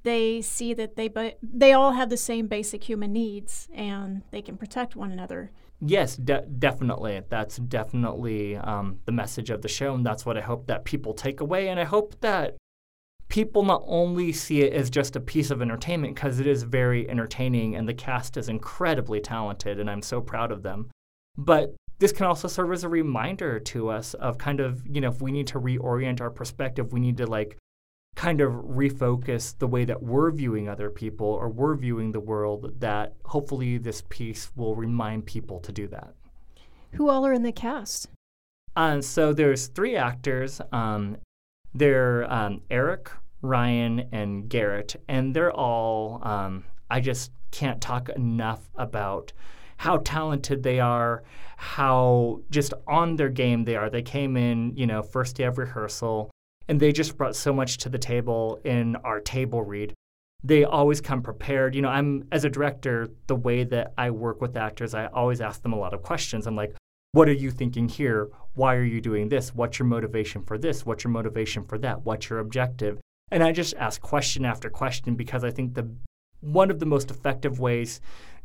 they 0.02 0.40
see 0.40 0.72
that 0.74 0.96
they 0.96 1.08
but 1.08 1.38
they 1.42 1.72
all 1.72 1.92
have 1.92 2.08
the 2.08 2.16
same 2.16 2.46
basic 2.46 2.84
human 2.84 3.12
needs 3.12 3.68
and 3.74 4.22
they 4.30 4.42
can 4.42 4.56
protect 4.56 4.96
one 4.96 5.12
another. 5.12 5.50
Yes, 5.84 6.16
de- 6.16 6.46
definitely. 6.46 7.22
That's 7.28 7.56
definitely 7.56 8.56
um, 8.56 9.00
the 9.04 9.12
message 9.12 9.50
of 9.50 9.62
the 9.62 9.68
show, 9.68 9.94
and 9.94 10.06
that's 10.06 10.24
what 10.24 10.38
I 10.38 10.40
hope 10.40 10.68
that 10.68 10.84
people 10.84 11.12
take 11.12 11.40
away. 11.40 11.68
And 11.68 11.80
I 11.80 11.84
hope 11.84 12.14
that 12.20 12.56
people 13.28 13.64
not 13.64 13.82
only 13.86 14.32
see 14.32 14.60
it 14.60 14.72
as 14.72 14.90
just 14.90 15.16
a 15.16 15.20
piece 15.20 15.50
of 15.50 15.60
entertainment, 15.60 16.14
because 16.14 16.38
it 16.38 16.46
is 16.46 16.62
very 16.62 17.10
entertaining, 17.10 17.74
and 17.74 17.88
the 17.88 17.94
cast 17.94 18.36
is 18.36 18.48
incredibly 18.48 19.20
talented, 19.20 19.80
and 19.80 19.90
I'm 19.90 20.02
so 20.02 20.20
proud 20.20 20.52
of 20.52 20.62
them, 20.62 20.88
but 21.36 21.74
this 21.99 22.12
can 22.12 22.26
also 22.26 22.49
serve 22.49 22.72
as 22.72 22.84
a 22.84 22.88
reminder 22.88 23.61
to 23.61 23.88
us 23.88 24.14
of 24.14 24.38
kind 24.38 24.61
of, 24.61 24.87
you 24.87 25.00
know, 25.00 25.08
if 25.08 25.20
we 25.20 25.32
need 25.32 25.46
to 25.49 25.61
reorient 25.61 26.20
our 26.20 26.30
perspective, 26.30 26.92
we 26.92 27.00
need 27.00 27.16
to 27.18 27.26
like 27.26 27.56
kind 28.14 28.40
of 28.40 28.52
refocus 28.52 29.56
the 29.58 29.66
way 29.66 29.84
that 29.84 30.02
we're 30.02 30.30
viewing 30.30 30.68
other 30.68 30.90
people 30.90 31.26
or 31.26 31.49
we're 31.49 31.75
viewing 31.75 32.12
the 32.12 32.20
world, 32.20 32.80
that 32.80 33.14
hopefully 33.25 33.78
this 33.78 34.02
piece 34.08 34.50
will 34.56 34.75
remind 34.75 35.25
people 35.26 35.61
to 35.61 35.72
do 35.72 35.87
that. 35.88 36.14
Who 36.92 37.08
all 37.08 37.25
are 37.26 37.32
in 37.32 37.42
the 37.42 37.52
cast? 37.52 38.08
Uh, 38.76 39.00
so 39.00 39.32
there's 39.32 39.68
three 39.68 39.96
actors. 39.96 40.61
Um, 40.72 41.16
they're 41.75 42.30
um, 42.30 42.62
Eric, 42.70 43.11
Ryan, 43.40 44.08
and 44.12 44.49
Garrett, 44.49 44.96
and 45.08 45.34
they're 45.34 45.52
all. 45.52 46.20
Um, 46.22 46.64
I 46.90 47.00
just 47.00 47.32
can't 47.50 47.80
talk 47.80 48.08
enough 48.11 48.68
about 48.76 49.32
how 49.82 49.96
talented 50.04 50.62
they 50.62 50.78
are, 50.78 51.24
how 51.56 52.40
just 52.50 52.72
on 52.86 53.16
their 53.16 53.28
game 53.28 53.64
they 53.64 53.74
are. 53.74 53.90
They 53.90 54.00
came 54.00 54.36
in, 54.36 54.76
you 54.76 54.86
know, 54.86 55.02
first 55.02 55.34
day 55.34 55.42
of 55.42 55.58
rehearsal 55.58 56.30
And 56.68 56.78
they 56.78 56.92
just 56.92 57.16
brought 57.16 57.34
so 57.34 57.52
much 57.52 57.78
to 57.78 57.88
the 57.88 57.98
table 57.98 58.60
in 58.64 58.94
our 59.02 59.18
table 59.18 59.60
read. 59.64 59.92
They 60.44 60.62
always 60.62 61.00
come 61.00 61.20
prepared. 61.20 61.74
You 61.74 61.82
know, 61.82 61.88
I'm 61.88 62.28
as 62.30 62.44
a 62.44 62.48
director, 62.48 63.08
the 63.26 63.34
way 63.34 63.64
that 63.64 63.92
I 63.98 64.10
work 64.10 64.40
with 64.40 64.56
actors, 64.56 64.94
I 64.94 65.06
always 65.06 65.40
ask 65.40 65.62
them 65.62 65.72
a 65.72 65.78
lot 65.78 65.94
of 65.94 66.02
questions. 66.04 66.46
I'm 66.46 66.54
like, 66.54 66.76
what 67.10 67.28
are 67.28 67.32
you 67.32 67.50
thinking 67.50 67.88
here? 67.88 68.28
Why 68.54 68.76
are 68.76 68.84
you 68.84 69.00
doing 69.00 69.30
this? 69.30 69.52
What's 69.52 69.80
your 69.80 69.88
motivation 69.88 70.42
for 70.44 70.58
this? 70.58 70.86
What's 70.86 71.02
your 71.02 71.10
motivation 71.10 71.64
for 71.64 71.76
that? 71.78 72.04
What's 72.04 72.30
your 72.30 72.38
objective? 72.38 73.00
And 73.32 73.42
I 73.42 73.50
just 73.50 73.74
ask 73.74 74.00
question 74.00 74.44
after 74.44 74.70
question 74.70 75.16
because 75.16 75.42
I 75.42 75.50
think 75.50 75.74
the 75.74 75.90
one 76.40 76.70
of 76.70 76.80
the 76.80 76.86
most 76.86 77.10
effective 77.10 77.60
ways 77.60 78.00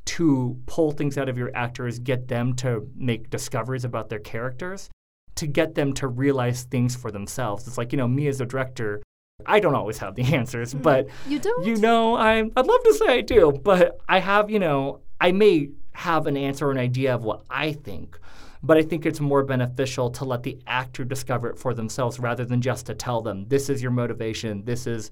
to 0.08 0.58
pull 0.66 0.92
things 0.92 1.18
out 1.18 1.30
of 1.30 1.38
your 1.38 1.52
actors, 1.56 2.00
get 2.00 2.28
them 2.28 2.56
to 2.56 2.90
make 2.96 3.30
discoveries 3.30 3.86
about 3.86 4.10
their 4.10 4.20
characters, 4.20 4.90
to 5.36 5.48
get 5.48 5.76
them 5.76 5.94
to 5.94 6.08
realize 6.08 6.64
things 6.64 6.96
for 6.96 7.12
themselves. 7.12 7.68
It's 7.68 7.78
like, 7.78 7.92
you 7.92 7.98
know, 7.98 8.08
me 8.08 8.28
as 8.28 8.42
a 8.42 8.46
director, 8.46 9.04
I 9.46 9.60
don't 9.60 9.76
always 9.76 9.98
have 10.00 10.16
the 10.16 10.24
answers, 10.36 10.74
mm. 10.74 10.82
but 10.82 11.08
you 11.28 11.40
don't. 11.40 11.66
You 11.66 11.76
know, 11.76 12.16
I 12.16 12.40
I'd 12.40 12.68
love 12.68 12.84
to 12.84 12.94
say 12.94 13.08
I 13.08 13.22
do, 13.22 13.52
but 13.52 14.00
I 14.08 14.20
have, 14.20 14.50
you 14.50 14.60
know, 14.60 15.02
I 15.20 15.32
may 15.32 15.70
have 15.94 16.28
an 16.28 16.38
answer 16.38 16.68
or 16.68 16.72
an 16.72 16.78
idea 16.78 17.14
of 17.14 17.24
what 17.24 17.44
I 17.50 17.74
think, 17.74 18.18
but 18.64 18.78
I 18.78 18.84
think 18.84 19.06
it's 19.06 19.20
more 19.20 19.44
beneficial 19.44 20.10
to 20.12 20.26
let 20.26 20.44
the 20.44 20.60
actor 20.68 21.04
discover 21.04 21.50
it 21.50 21.60
for 21.60 21.74
themselves 21.74 22.20
rather 22.20 22.46
than 22.46 22.62
just 22.62 22.86
to 22.86 22.96
tell 22.96 23.22
them 23.22 23.48
this 23.48 23.70
is 23.70 23.82
your 23.82 23.92
motivation, 23.92 24.64
this 24.64 24.88
is 24.88 25.12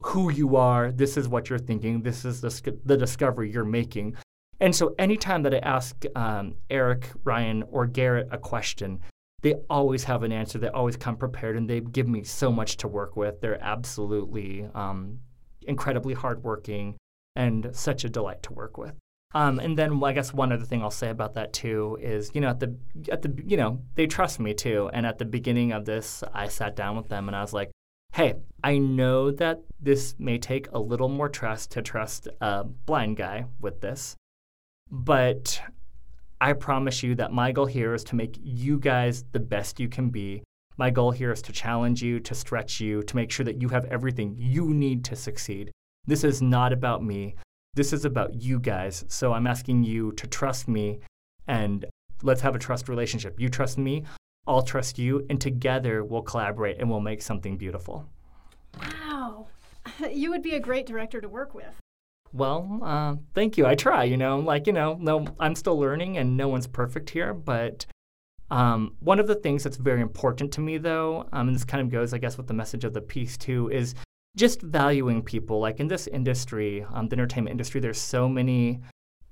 who 0.00 0.30
you 0.30 0.56
are, 0.56 0.92
this 0.92 1.16
is 1.16 1.28
what 1.28 1.48
you're 1.48 1.58
thinking, 1.58 2.02
this 2.02 2.24
is 2.24 2.40
the, 2.40 2.78
the 2.84 2.96
discovery 2.96 3.50
you're 3.50 3.64
making. 3.64 4.14
And 4.60 4.74
so 4.74 4.94
anytime 4.98 5.42
that 5.42 5.54
I 5.54 5.58
ask 5.58 6.04
um, 6.14 6.54
Eric, 6.70 7.10
Ryan, 7.24 7.64
or 7.70 7.86
Garrett 7.86 8.28
a 8.30 8.38
question, 8.38 9.00
they 9.42 9.54
always 9.68 10.04
have 10.04 10.22
an 10.22 10.32
answer. 10.32 10.58
They 10.58 10.68
always 10.68 10.96
come 10.96 11.16
prepared, 11.16 11.56
and 11.56 11.68
they 11.68 11.80
give 11.80 12.08
me 12.08 12.24
so 12.24 12.50
much 12.50 12.78
to 12.78 12.88
work 12.88 13.16
with. 13.16 13.40
They're 13.40 13.62
absolutely 13.62 14.68
um, 14.74 15.18
incredibly 15.66 16.14
hardworking 16.14 16.96
and 17.36 17.70
such 17.72 18.04
a 18.04 18.08
delight 18.08 18.42
to 18.44 18.52
work 18.52 18.78
with. 18.78 18.94
Um, 19.34 19.58
and 19.58 19.76
then 19.76 20.02
I 20.02 20.12
guess 20.12 20.32
one 20.32 20.52
other 20.52 20.64
thing 20.64 20.82
I'll 20.82 20.92
say 20.92 21.10
about 21.10 21.34
that 21.34 21.52
too 21.52 21.98
is 22.00 22.30
you 22.34 22.40
know 22.40 22.50
at 22.50 22.60
the 22.60 22.76
at 23.10 23.22
the 23.22 23.34
you 23.44 23.56
know 23.56 23.80
they 23.96 24.06
trust 24.06 24.38
me 24.38 24.54
too. 24.54 24.88
And 24.92 25.04
at 25.04 25.18
the 25.18 25.24
beginning 25.24 25.72
of 25.72 25.84
this, 25.84 26.22
I 26.32 26.48
sat 26.48 26.76
down 26.76 26.96
with 26.96 27.08
them 27.08 27.28
and 27.28 27.36
I 27.36 27.40
was 27.40 27.52
like, 27.52 27.70
hey, 28.12 28.34
I 28.62 28.78
know 28.78 29.32
that 29.32 29.60
this 29.80 30.14
may 30.18 30.38
take 30.38 30.68
a 30.72 30.78
little 30.78 31.08
more 31.08 31.28
trust 31.28 31.72
to 31.72 31.82
trust 31.82 32.28
a 32.40 32.62
blind 32.62 33.16
guy 33.16 33.46
with 33.60 33.80
this, 33.80 34.14
but 34.90 35.60
I 36.40 36.52
promise 36.52 37.02
you 37.02 37.14
that 37.16 37.32
my 37.32 37.52
goal 37.52 37.66
here 37.66 37.94
is 37.94 38.04
to 38.04 38.16
make 38.16 38.38
you 38.42 38.78
guys 38.78 39.24
the 39.32 39.40
best 39.40 39.80
you 39.80 39.88
can 39.88 40.10
be. 40.10 40.42
My 40.76 40.90
goal 40.90 41.10
here 41.10 41.32
is 41.32 41.42
to 41.42 41.52
challenge 41.52 42.02
you, 42.02 42.20
to 42.20 42.34
stretch 42.34 42.80
you, 42.80 43.02
to 43.02 43.16
make 43.16 43.30
sure 43.30 43.44
that 43.44 43.62
you 43.62 43.68
have 43.68 43.84
everything 43.86 44.34
you 44.36 44.68
need 44.68 45.04
to 45.04 45.16
succeed. 45.16 45.70
This 46.06 46.24
is 46.24 46.42
not 46.42 46.72
about 46.72 47.02
me. 47.02 47.36
This 47.74 47.92
is 47.92 48.04
about 48.04 48.34
you 48.34 48.60
guys. 48.60 49.04
So 49.08 49.32
I'm 49.32 49.46
asking 49.46 49.84
you 49.84 50.12
to 50.12 50.26
trust 50.26 50.68
me 50.68 51.00
and 51.46 51.86
let's 52.22 52.40
have 52.40 52.54
a 52.54 52.58
trust 52.58 52.88
relationship. 52.88 53.40
You 53.40 53.48
trust 53.48 53.78
me, 53.78 54.04
I'll 54.46 54.62
trust 54.62 54.98
you, 54.98 55.24
and 55.30 55.40
together 55.40 56.04
we'll 56.04 56.22
collaborate 56.22 56.78
and 56.78 56.90
we'll 56.90 57.00
make 57.00 57.22
something 57.22 57.56
beautiful. 57.56 58.08
Wow. 58.78 59.46
You 60.10 60.30
would 60.30 60.42
be 60.42 60.54
a 60.54 60.60
great 60.60 60.86
director 60.86 61.20
to 61.20 61.28
work 61.28 61.54
with. 61.54 61.78
Well, 62.34 62.80
uh, 62.82 63.14
thank 63.32 63.56
you. 63.56 63.64
I 63.64 63.76
try, 63.76 64.02
you 64.02 64.16
know, 64.16 64.40
like, 64.40 64.66
you 64.66 64.72
know, 64.72 64.98
no, 65.00 65.24
I'm 65.38 65.54
still 65.54 65.78
learning 65.78 66.18
and 66.18 66.36
no 66.36 66.48
one's 66.48 66.66
perfect 66.66 67.10
here. 67.10 67.32
But 67.32 67.86
um, 68.50 68.96
one 68.98 69.20
of 69.20 69.28
the 69.28 69.36
things 69.36 69.62
that's 69.62 69.76
very 69.76 70.00
important 70.00 70.50
to 70.54 70.60
me, 70.60 70.78
though, 70.78 71.28
um, 71.32 71.46
and 71.46 71.54
this 71.54 71.64
kind 71.64 71.80
of 71.80 71.90
goes, 71.90 72.12
I 72.12 72.18
guess, 72.18 72.36
with 72.36 72.48
the 72.48 72.54
message 72.54 72.82
of 72.82 72.92
the 72.92 73.00
piece 73.00 73.36
too, 73.36 73.70
is 73.70 73.94
just 74.36 74.62
valuing 74.62 75.22
people. 75.22 75.60
Like 75.60 75.78
in 75.78 75.86
this 75.86 76.08
industry, 76.08 76.84
um, 76.92 77.06
the 77.06 77.14
entertainment 77.14 77.52
industry, 77.52 77.80
there's 77.80 78.00
so 78.00 78.28
many 78.28 78.80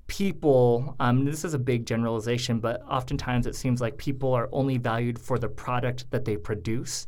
people. 0.07 0.95
Um, 1.01 1.25
this 1.25 1.43
is 1.43 1.53
a 1.53 1.59
big 1.59 1.85
generalization, 1.85 2.61
but 2.61 2.81
oftentimes 2.89 3.47
it 3.47 3.55
seems 3.55 3.81
like 3.81 3.97
people 3.97 4.33
are 4.33 4.47
only 4.53 4.77
valued 4.77 5.19
for 5.19 5.37
the 5.37 5.49
product 5.49 6.09
that 6.11 6.23
they 6.23 6.37
produce 6.37 7.05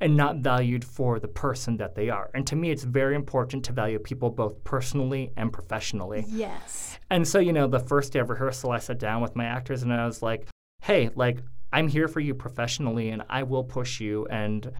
and 0.00 0.16
not 0.16 0.36
valued 0.36 0.84
for 0.84 1.18
the 1.18 1.28
person 1.28 1.76
that 1.78 1.94
they 1.94 2.10
are. 2.10 2.30
And 2.34 2.46
to 2.48 2.56
me, 2.56 2.70
it's 2.70 2.84
very 2.84 3.14
important 3.14 3.64
to 3.64 3.72
value 3.72 3.98
people 3.98 4.30
both 4.30 4.62
personally 4.64 5.32
and 5.36 5.52
professionally. 5.52 6.24
Yes. 6.28 6.98
And 7.10 7.26
so, 7.26 7.38
you 7.38 7.52
know, 7.52 7.66
the 7.66 7.80
first 7.80 8.12
day 8.12 8.18
of 8.18 8.28
rehearsal, 8.28 8.72
I 8.72 8.78
sat 8.78 8.98
down 8.98 9.22
with 9.22 9.36
my 9.36 9.46
actors 9.46 9.82
and 9.82 9.92
I 9.92 10.06
was 10.06 10.22
like, 10.22 10.48
hey, 10.82 11.10
like, 11.14 11.38
I'm 11.72 11.88
here 11.88 12.08
for 12.08 12.20
you 12.20 12.34
professionally 12.34 13.10
and 13.10 13.22
I 13.28 13.42
will 13.42 13.64
push 13.64 14.00
you 14.00 14.26
and 14.26 14.70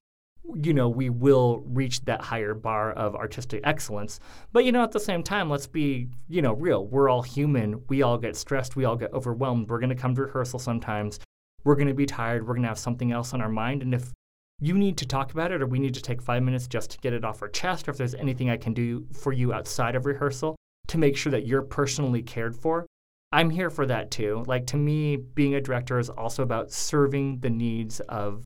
you 0.54 0.72
know, 0.72 0.88
we 0.88 1.10
will 1.10 1.60
reach 1.66 2.04
that 2.04 2.20
higher 2.20 2.54
bar 2.54 2.92
of 2.92 3.16
artistic 3.16 3.60
excellence. 3.64 4.20
But, 4.52 4.64
you 4.64 4.72
know, 4.72 4.84
at 4.84 4.92
the 4.92 5.00
same 5.00 5.22
time, 5.22 5.50
let's 5.50 5.66
be, 5.66 6.08
you 6.28 6.40
know, 6.40 6.52
real. 6.52 6.86
We're 6.86 7.08
all 7.08 7.22
human. 7.22 7.82
We 7.88 8.02
all 8.02 8.16
get 8.16 8.36
stressed. 8.36 8.76
We 8.76 8.84
all 8.84 8.96
get 8.96 9.12
overwhelmed. 9.12 9.68
We're 9.68 9.80
going 9.80 9.90
to 9.90 9.96
come 9.96 10.14
to 10.14 10.22
rehearsal 10.22 10.58
sometimes. 10.58 11.18
We're 11.64 11.74
going 11.74 11.88
to 11.88 11.94
be 11.94 12.06
tired. 12.06 12.46
We're 12.46 12.54
going 12.54 12.62
to 12.62 12.68
have 12.68 12.78
something 12.78 13.10
else 13.10 13.34
on 13.34 13.40
our 13.40 13.48
mind. 13.48 13.82
And 13.82 13.92
if 13.92 14.12
you 14.60 14.74
need 14.74 14.96
to 14.98 15.06
talk 15.06 15.32
about 15.32 15.52
it 15.52 15.60
or 15.60 15.66
we 15.66 15.78
need 15.78 15.94
to 15.94 16.02
take 16.02 16.22
five 16.22 16.42
minutes 16.42 16.66
just 16.66 16.90
to 16.90 16.98
get 16.98 17.12
it 17.12 17.24
off 17.24 17.42
our 17.42 17.48
chest, 17.48 17.88
or 17.88 17.90
if 17.90 17.98
there's 17.98 18.14
anything 18.14 18.50
I 18.50 18.56
can 18.56 18.72
do 18.72 19.06
for 19.12 19.32
you 19.32 19.52
outside 19.52 19.94
of 19.94 20.06
rehearsal 20.06 20.56
to 20.88 20.98
make 20.98 21.16
sure 21.16 21.32
that 21.32 21.46
you're 21.46 21.62
personally 21.62 22.22
cared 22.22 22.56
for, 22.56 22.86
I'm 23.32 23.50
here 23.50 23.70
for 23.70 23.86
that 23.86 24.10
too. 24.10 24.44
Like 24.46 24.66
to 24.68 24.76
me, 24.76 25.16
being 25.16 25.54
a 25.54 25.60
director 25.60 25.98
is 25.98 26.08
also 26.08 26.42
about 26.42 26.70
serving 26.72 27.40
the 27.40 27.50
needs 27.50 28.00
of 28.00 28.44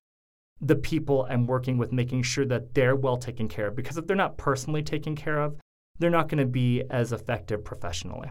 the 0.61 0.77
people 0.77 1.27
I'm 1.31 1.46
working 1.46 1.79
with, 1.79 1.92
making 1.92 2.23
sure 2.23 2.44
that 2.46 2.75
they're 2.75 2.96
well 2.96 3.16
taken 3.16 3.49
care 3.49 3.68
of. 3.68 3.77
Because 3.77 3.96
if 3.96 4.07
they're 4.07 4.16
not 4.16 4.37
personally 4.37 4.83
taken 4.83 5.14
care 5.14 5.40
of, 5.40 5.57
they're 5.99 6.11
not 6.11 6.29
going 6.29 6.38
to 6.38 6.46
be 6.46 6.83
as 6.90 7.12
effective 7.12 7.64
professionally. 7.64 8.31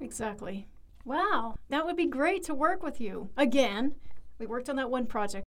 Exactly. 0.00 0.68
Wow, 1.04 1.56
that 1.70 1.84
would 1.84 1.96
be 1.96 2.06
great 2.06 2.42
to 2.44 2.54
work 2.54 2.82
with 2.82 3.00
you 3.00 3.30
again. 3.36 3.94
We 4.38 4.46
worked 4.46 4.68
on 4.68 4.76
that 4.76 4.90
one 4.90 5.06
project, 5.06 5.44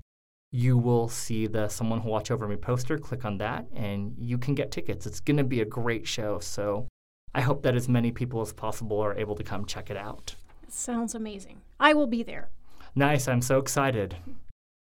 you 0.53 0.79
will 0.79 1.09
see 1.09 1.47
the 1.47 1.69
Someone 1.69 2.01
Who 2.01 2.11
Watch 2.11 2.31
Over 2.31 2.47
Me 2.47 2.57
poster. 2.57 2.99
Click 2.99 3.25
on 3.25 3.39
that 3.39 3.67
and 3.75 4.15
you 4.19 4.39
can 4.39 4.55
get 4.55 4.71
tickets. 4.71 5.07
It's 5.07 5.21
going 5.21 5.37
to 5.37 5.45
be 5.45 5.61
a 5.61 5.65
great 5.65 6.07
show. 6.07 6.39
So 6.39 6.89
I 7.35 7.41
hope 7.41 7.63
that 7.63 7.75
as 7.75 7.89
many 7.89 8.13
people 8.13 8.41
as 8.41 8.53
possible 8.53 9.01
are 9.01 9.17
able 9.17 9.35
to 9.35 9.43
come 9.43 9.67
check 9.67 9.91
it 9.91 9.97
out. 9.97 10.35
Sounds 10.69 11.15
amazing. 11.15 11.61
I 11.81 11.95
will 11.95 12.07
be 12.07 12.23
there. 12.23 12.49
Nice. 12.95 13.29
I'm 13.29 13.43
so 13.43 13.59
excited. 13.59 14.17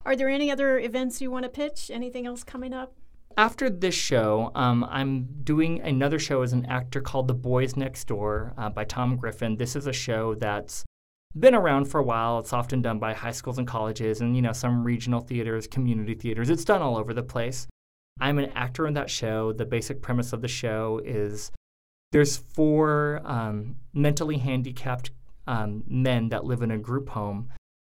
Are 0.04 0.16
there 0.16 0.28
any 0.28 0.50
other 0.50 0.78
events 0.80 1.20
you 1.20 1.30
want 1.30 1.44
to 1.44 1.48
pitch? 1.48 1.90
Anything 1.92 2.26
else 2.26 2.42
coming 2.42 2.74
up? 2.74 2.92
After 3.36 3.70
this 3.70 3.94
show, 3.94 4.50
um, 4.54 4.84
I'm 4.84 5.28
doing 5.44 5.80
another 5.80 6.18
show 6.18 6.42
as 6.42 6.52
an 6.52 6.66
actor 6.66 7.00
called 7.00 7.28
The 7.28 7.34
Boys 7.34 7.76
Next 7.76 8.08
Door 8.08 8.52
uh, 8.58 8.68
by 8.68 8.84
Tom 8.84 9.16
Griffin. 9.16 9.56
This 9.56 9.76
is 9.76 9.86
a 9.86 9.92
show 9.92 10.34
that's 10.34 10.84
been 11.38 11.54
around 11.54 11.86
for 11.86 12.00
a 12.00 12.04
while. 12.04 12.40
It's 12.40 12.52
often 12.52 12.82
done 12.82 12.98
by 12.98 13.14
high 13.14 13.30
schools 13.30 13.58
and 13.58 13.66
colleges 13.66 14.20
and, 14.20 14.36
you 14.36 14.42
know, 14.42 14.52
some 14.52 14.84
regional 14.84 15.20
theaters, 15.20 15.66
community 15.66 16.14
theaters. 16.14 16.50
It's 16.50 16.64
done 16.64 16.82
all 16.82 16.96
over 16.96 17.14
the 17.14 17.22
place. 17.22 17.66
I'm 18.20 18.38
an 18.38 18.50
actor 18.54 18.86
in 18.86 18.94
that 18.94 19.08
show. 19.08 19.52
The 19.52 19.64
basic 19.64 20.02
premise 20.02 20.32
of 20.32 20.42
the 20.42 20.48
show 20.48 21.00
is 21.04 21.52
there's 22.10 22.36
four 22.36 23.22
um, 23.24 23.76
mentally 23.94 24.38
handicapped 24.38 25.12
um, 25.46 25.84
men 25.86 26.28
that 26.28 26.44
live 26.44 26.60
in 26.60 26.70
a 26.70 26.78
group 26.78 27.08
home 27.08 27.48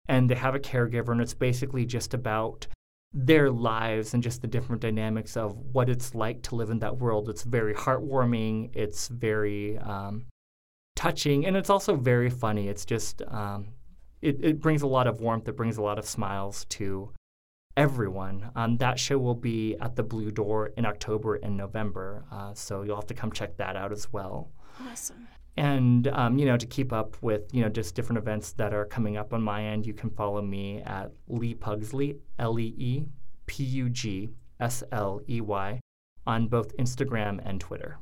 and 0.08 0.30
they 0.30 0.36
have 0.36 0.56
a 0.56 0.60
caregiver, 0.60 1.10
and 1.10 1.22
it's 1.22 1.34
basically 1.34 1.86
just 1.86 2.14
about 2.14 2.68
their 3.14 3.50
lives 3.50 4.14
and 4.14 4.22
just 4.22 4.42
the 4.42 4.48
different 4.48 4.82
dynamics 4.82 5.38
of 5.38 5.58
what 5.72 5.90
it's 5.90 6.14
like 6.14 6.42
to 6.44 6.56
live 6.56 6.70
in 6.70 6.80
that 6.80 6.98
world. 6.98 7.30
It's 7.30 7.44
very 7.44 7.74
heartwarming. 7.74 8.76
It's 8.76 9.08
very 9.08 9.78
um, 9.80 10.26
touching, 10.96 11.46
and 11.46 11.56
it's 11.56 11.70
also 11.70 11.96
very 11.96 12.30
funny. 12.30 12.68
It's 12.68 12.86
just 12.86 13.22
um, 13.28 13.70
it, 14.22 14.44
it 14.44 14.60
brings 14.60 14.82
a 14.82 14.88
lot 14.88 15.08
of 15.08 15.22
warmth. 15.22 15.48
It 15.48 15.56
brings 15.56 15.78
a 15.78 15.82
lot 15.82 16.00
of 16.00 16.06
smiles 16.06 16.66
to 16.70 17.12
everyone. 17.76 18.50
Um, 18.56 18.78
that 18.78 19.00
show 19.00 19.18
will 19.18 19.36
be 19.36 19.76
at 19.80 19.96
the 19.96 20.04
Blue 20.04 20.32
Door 20.32 20.72
in 20.78 20.86
October 20.86 21.36
and 21.36 21.56
November, 21.56 22.26
uh, 22.32 22.54
so 22.54 22.82
you'll 22.82 22.96
have 22.96 23.08
to 23.08 23.14
come 23.14 23.32
check 23.32 23.58
that 23.58 23.76
out 23.76 23.92
as 23.92 24.12
well. 24.12 24.52
Awesome. 24.92 25.28
And 25.58 26.08
um, 26.10 26.38
you 26.38 26.46
know, 26.46 26.58
to 26.58 26.66
keep 26.66 26.94
up 26.94 27.18
with 27.22 27.54
you 27.54 27.62
know 27.62 27.70
just 27.70 27.96
different 27.96 28.20
events 28.20 28.54
that 28.54 28.74
are 28.74 28.86
coming 28.86 29.18
up 29.18 29.34
on 29.34 29.42
my 29.42 29.64
end, 29.64 29.86
you 29.86 29.94
can 29.94 30.10
follow 30.10 30.42
me 30.42 30.82
at 30.84 31.12
Lee 31.28 31.56
Pugsley, 31.56 32.18
L 32.40 32.60
E 32.60 32.74
E 32.78 33.04
P 33.48 33.64
U 33.64 33.90
G 33.90 34.30
S 34.60 34.84
L 34.92 35.22
E 35.28 35.42
Y, 35.42 35.80
on 36.26 36.48
both 36.48 36.76
Instagram 36.78 37.42
and 37.44 37.60
Twitter. 37.60 37.98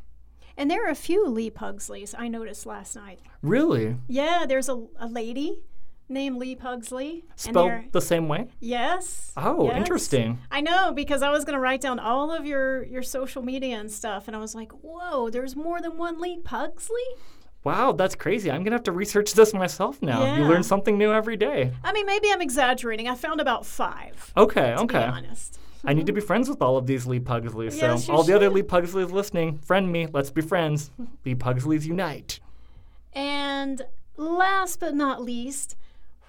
And 0.58 0.72
there 0.72 0.86
are 0.86 0.92
a 0.92 0.96
few 0.96 1.28
Lee 1.28 1.50
Pugsleys 1.50 2.16
I 2.18 2.28
noticed 2.28 2.66
last 2.66 2.96
night. 2.96 3.20
Really? 3.42 3.98
Yeah, 4.08 4.46
there's 4.48 4.70
a, 4.70 4.86
a 4.98 5.08
lady 5.08 5.64
named 6.08 6.38
Lee 6.38 6.56
Pugsley. 6.56 7.26
Spelled 7.36 7.92
the 7.92 8.02
same 8.02 8.28
way? 8.28 8.48
Yes. 8.60 9.32
Oh, 9.36 9.68
yes. 9.68 9.78
interesting. 9.78 10.40
I 10.52 10.62
know 10.62 10.94
because 10.94 11.22
I 11.22 11.30
was 11.30 11.44
going 11.44 11.56
to 11.56 11.60
write 11.60 11.82
down 11.82 12.00
all 12.00 12.32
of 12.32 12.46
your 12.46 12.84
your 12.84 13.04
social 13.04 13.42
media 13.42 13.78
and 13.80 13.92
stuff, 13.92 14.28
and 14.28 14.36
I 14.36 14.40
was 14.40 14.56
like, 14.56 14.72
"Whoa, 14.72 15.30
there's 15.30 15.56
more 15.56 15.82
than 15.82 15.98
one 15.98 16.20
Lee 16.20 16.40
Pugsley." 16.44 17.04
Wow, 17.66 17.94
that's 17.94 18.14
crazy. 18.14 18.52
I'm 18.52 18.64
gonna 18.64 18.76
have 18.76 18.84
to 18.84 18.92
research 18.92 19.34
this 19.34 19.54
myself 19.54 20.02
now. 20.02 20.36
You 20.36 20.46
learn 20.46 20.62
something 20.62 20.98
new 21.00 21.12
every 21.12 21.36
day. 21.36 21.72
I 21.84 21.92
mean, 21.94 22.06
maybe 22.06 22.32
I'm 22.32 22.42
exaggerating. 22.42 23.08
I 23.08 23.16
found 23.16 23.42
about 23.42 23.66
five. 23.66 24.32
Okay, 24.38 24.76
To 24.78 24.84
okay. 24.84 25.00
be 25.00 25.04
honest. 25.04 25.60
I 25.84 25.94
need 25.94 26.06
to 26.06 26.12
mm-hmm. 26.12 26.20
be 26.20 26.22
friends 26.22 26.48
with 26.48 26.62
all 26.62 26.78
of 26.78 26.86
these 26.86 27.06
Lee 27.06 27.20
Pugsleys. 27.20 27.74
So 27.74 27.88
Yes, 27.88 28.08
you 28.08 28.14
all 28.14 28.24
the 28.24 28.34
other. 28.34 28.50
Lee 28.50 28.62
Pugsleys 28.62 29.12
listening, 29.12 29.58
friend 29.60 29.92
me. 29.92 30.08
Let's 30.12 30.30
be 30.30 30.42
friends. 30.42 30.92
Lee 31.26 31.36
Pugsleys 31.36 31.86
unite. 31.86 32.40
And 33.14 33.82
last 34.16 34.80
but 34.80 34.94
not 34.94 35.24
least, 35.24 35.76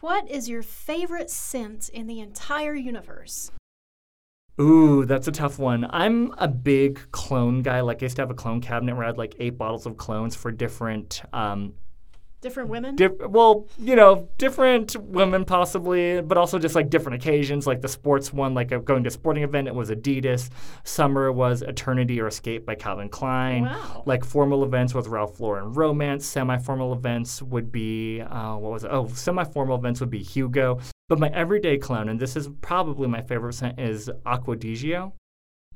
what 0.00 0.30
is 0.30 0.48
your 0.48 0.62
favorite 0.62 1.30
scent 1.30 1.90
in 1.90 2.06
the 2.06 2.20
entire 2.20 2.74
universe? 2.74 3.50
Ooh, 4.60 5.04
that's 5.04 5.28
a 5.28 5.32
tough 5.32 5.58
one. 5.58 5.86
I'm 5.90 6.32
a 6.38 6.48
big 6.48 7.00
clone 7.12 7.62
guy. 7.62 7.80
Like 7.80 8.02
I 8.02 8.06
used 8.06 8.16
to 8.16 8.22
have 8.22 8.30
a 8.30 8.34
clone 8.34 8.60
cabinet 8.60 8.94
where 8.94 9.04
I 9.04 9.08
had 9.08 9.18
like 9.18 9.34
eight 9.38 9.58
bottles 9.58 9.86
of 9.86 9.96
clones 9.96 10.34
for 10.34 10.50
different 10.50 11.22
um, 11.32 11.74
Different 12.42 12.68
women? 12.68 12.96
Dif- 12.96 13.18
well, 13.18 13.66
you 13.78 13.96
know, 13.96 14.28
different 14.36 14.94
women 14.96 15.46
possibly, 15.46 16.20
but 16.20 16.36
also 16.36 16.58
just 16.58 16.74
like 16.74 16.90
different 16.90 17.20
occasions. 17.20 17.66
Like 17.66 17.80
the 17.80 17.88
sports 17.88 18.30
one, 18.32 18.52
like 18.52 18.72
uh, 18.72 18.78
going 18.78 19.02
to 19.04 19.08
a 19.08 19.10
sporting 19.10 19.42
event, 19.42 19.68
it 19.68 19.74
was 19.74 19.90
Adidas. 19.90 20.50
Summer 20.84 21.32
was 21.32 21.62
Eternity 21.62 22.20
or 22.20 22.26
Escape 22.26 22.66
by 22.66 22.74
Calvin 22.74 23.08
Klein. 23.08 23.64
Wow. 23.64 24.02
Like 24.04 24.22
formal 24.24 24.64
events 24.64 24.94
was 24.94 25.08
Ralph 25.08 25.40
Lauren 25.40 25.72
Romance. 25.72 26.26
Semi-formal 26.26 26.92
events 26.92 27.40
would 27.42 27.72
be 27.72 28.20
uh, 28.20 28.56
what 28.56 28.70
was 28.70 28.84
it? 28.84 28.90
Oh, 28.92 29.08
semi-formal 29.08 29.76
events 29.76 30.00
would 30.00 30.10
be 30.10 30.22
Hugo. 30.22 30.78
But 31.08 31.20
my 31.20 31.28
everyday 31.28 31.78
clone, 31.78 32.08
and 32.08 32.18
this 32.18 32.34
is 32.34 32.48
probably 32.60 33.06
my 33.06 33.22
favorite 33.22 33.52
scent, 33.52 33.78
is 33.78 34.10
Acqua 34.24 34.56
di 34.56 34.74
Gio 34.74 35.12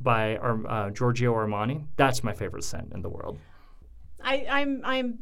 by 0.00 0.36
uh, 0.36 0.90
Giorgio 0.90 1.32
Armani. 1.34 1.86
That's 1.96 2.24
my 2.24 2.32
favorite 2.32 2.64
scent 2.64 2.92
in 2.92 3.02
the 3.02 3.08
world. 3.08 3.38
I, 4.22 4.46
I'm 4.50 4.82
I'm 4.84 5.20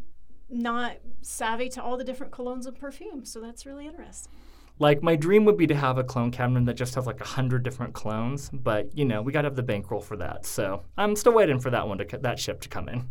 not 0.49 0.97
savvy 1.21 1.69
to 1.71 1.83
all 1.83 1.99
the 1.99 2.05
different 2.05 2.33
colognes 2.33 2.67
and 2.67 2.79
perfumes, 2.79 3.31
so 3.31 3.41
that's 3.41 3.67
really 3.67 3.87
interesting. 3.87 4.33
Like 4.79 5.03
my 5.03 5.15
dream 5.15 5.45
would 5.45 5.59
be 5.59 5.67
to 5.67 5.75
have 5.75 5.99
a 5.99 6.05
clone 6.05 6.31
cabinet 6.31 6.65
that 6.67 6.75
just 6.75 6.95
has 6.95 7.07
like 7.07 7.21
a 7.21 7.25
hundred 7.25 7.63
different 7.63 7.93
clones, 7.93 8.49
but 8.51 8.97
you 8.97 9.05
know 9.05 9.21
we 9.21 9.33
got 9.33 9.43
to 9.43 9.47
have 9.47 9.57
the 9.57 9.63
bankroll 9.63 10.01
for 10.01 10.17
that. 10.17 10.47
So 10.47 10.85
I'm 10.97 11.17
still 11.17 11.35
waiting 11.35 11.61
for 11.61 11.69
that 11.71 11.87
one 11.87 11.99
to 11.99 12.19
that 12.19 12.39
ship 12.39 12.63
to 12.63 12.69
come 12.71 12.89
in. 12.89 13.11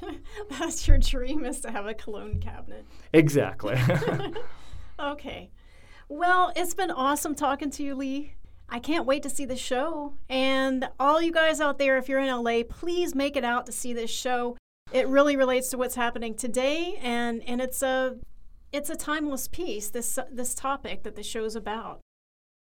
That's 0.58 0.88
your 0.88 0.96
dream 0.96 1.44
is 1.44 1.60
to 1.60 1.70
have 1.70 1.86
a 1.86 1.94
cologne 1.94 2.40
cabinet. 2.40 2.86
Exactly. 3.12 3.76
Okay. 4.98 5.50
Well, 6.08 6.52
it's 6.54 6.74
been 6.74 6.90
awesome 6.90 7.34
talking 7.34 7.70
to 7.70 7.82
you, 7.82 7.94
Lee. 7.94 8.34
I 8.68 8.78
can't 8.78 9.06
wait 9.06 9.22
to 9.24 9.30
see 9.30 9.44
the 9.44 9.56
show. 9.56 10.14
And 10.28 10.88
all 10.98 11.20
you 11.20 11.32
guys 11.32 11.60
out 11.60 11.78
there, 11.78 11.96
if 11.98 12.08
you're 12.08 12.18
in 12.20 12.28
LA, 12.28 12.62
please 12.68 13.14
make 13.14 13.36
it 13.36 13.44
out 13.44 13.66
to 13.66 13.72
see 13.72 13.92
this 13.92 14.10
show. 14.10 14.56
It 14.92 15.08
really 15.08 15.36
relates 15.36 15.70
to 15.70 15.78
what's 15.78 15.94
happening 15.94 16.34
today, 16.34 16.98
and 17.02 17.42
and 17.46 17.60
it's 17.60 17.82
a 17.82 18.16
it's 18.72 18.90
a 18.90 18.96
timeless 18.96 19.48
piece. 19.48 19.90
This 19.90 20.18
this 20.30 20.54
topic 20.54 21.02
that 21.04 21.16
the 21.16 21.22
show's 21.22 21.56
about. 21.56 22.00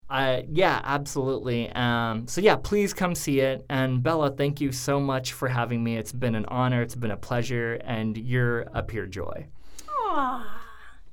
uh, 0.09 0.41
yeah, 0.49 0.81
absolutely. 0.83 1.69
Um, 1.71 2.27
so 2.27 2.41
yeah, 2.41 2.55
please 2.57 2.93
come 2.93 3.15
see 3.15 3.39
it. 3.39 3.65
And 3.69 4.03
Bella, 4.03 4.31
thank 4.31 4.61
you 4.61 4.71
so 4.71 4.99
much 4.99 5.33
for 5.33 5.47
having 5.47 5.83
me. 5.83 5.97
It's 5.97 6.11
been 6.13 6.35
an 6.35 6.45
honor. 6.47 6.81
It's 6.81 6.95
been 6.95 7.11
a 7.11 7.17
pleasure, 7.17 7.79
and 7.83 8.17
you're 8.17 8.61
a 8.73 8.83
pure 8.83 9.07
joy. 9.07 9.47
Ah, 9.89 10.60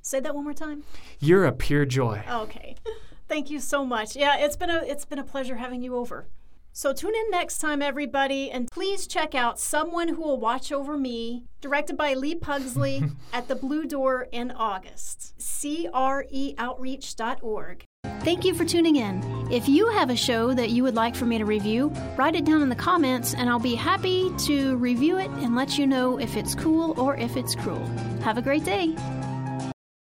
say 0.01 0.19
that 0.19 0.35
one 0.35 0.43
more 0.43 0.53
time. 0.53 0.83
You're 1.19 1.45
a 1.45 1.51
pure 1.51 1.85
joy. 1.85 2.21
Okay. 2.29 2.75
Thank 3.27 3.49
you 3.49 3.59
so 3.59 3.83
much. 3.85 4.15
Yeah, 4.15 4.37
it's 4.37 4.55
been 4.55 4.69
a 4.71 4.81
it's 4.83 5.05
been 5.05 5.19
a 5.19 5.23
pleasure 5.23 5.57
having 5.57 5.83
you 5.83 5.95
over. 5.95 6.27
So 6.71 6.93
tune 6.93 7.15
in 7.15 7.31
next 7.31 7.57
time 7.57 7.81
everybody 7.81 8.51
and 8.51 8.69
please 8.71 9.07
check 9.07 9.35
out 9.35 9.59
Someone 9.59 10.07
Who 10.07 10.21
Will 10.21 10.39
Watch 10.39 10.71
Over 10.71 10.97
Me, 10.97 11.43
directed 11.61 11.97
by 11.97 12.13
Lee 12.13 12.35
Pugsley 12.35 13.03
at 13.33 13.47
the 13.47 13.55
Blue 13.55 13.85
Door 13.85 14.27
in 14.31 14.51
August. 14.51 15.33
Creoutreach.org. 15.39 17.83
Thank 18.21 18.45
you 18.45 18.53
for 18.53 18.65
tuning 18.65 18.95
in. 18.95 19.47
If 19.51 19.67
you 19.67 19.89
have 19.89 20.09
a 20.09 20.15
show 20.15 20.53
that 20.53 20.69
you 20.69 20.83
would 20.83 20.95
like 20.95 21.15
for 21.15 21.25
me 21.25 21.37
to 21.37 21.45
review, 21.45 21.89
write 22.15 22.35
it 22.35 22.45
down 22.45 22.61
in 22.61 22.69
the 22.69 22.75
comments 22.75 23.33
and 23.33 23.49
I'll 23.49 23.59
be 23.59 23.75
happy 23.75 24.31
to 24.45 24.77
review 24.77 25.17
it 25.17 25.29
and 25.31 25.55
let 25.55 25.77
you 25.77 25.85
know 25.85 26.19
if 26.19 26.37
it's 26.37 26.55
cool 26.55 26.99
or 26.99 27.17
if 27.17 27.35
it's 27.35 27.55
cruel. 27.55 27.85
Have 28.21 28.37
a 28.37 28.41
great 28.41 28.63
day. 28.63 28.95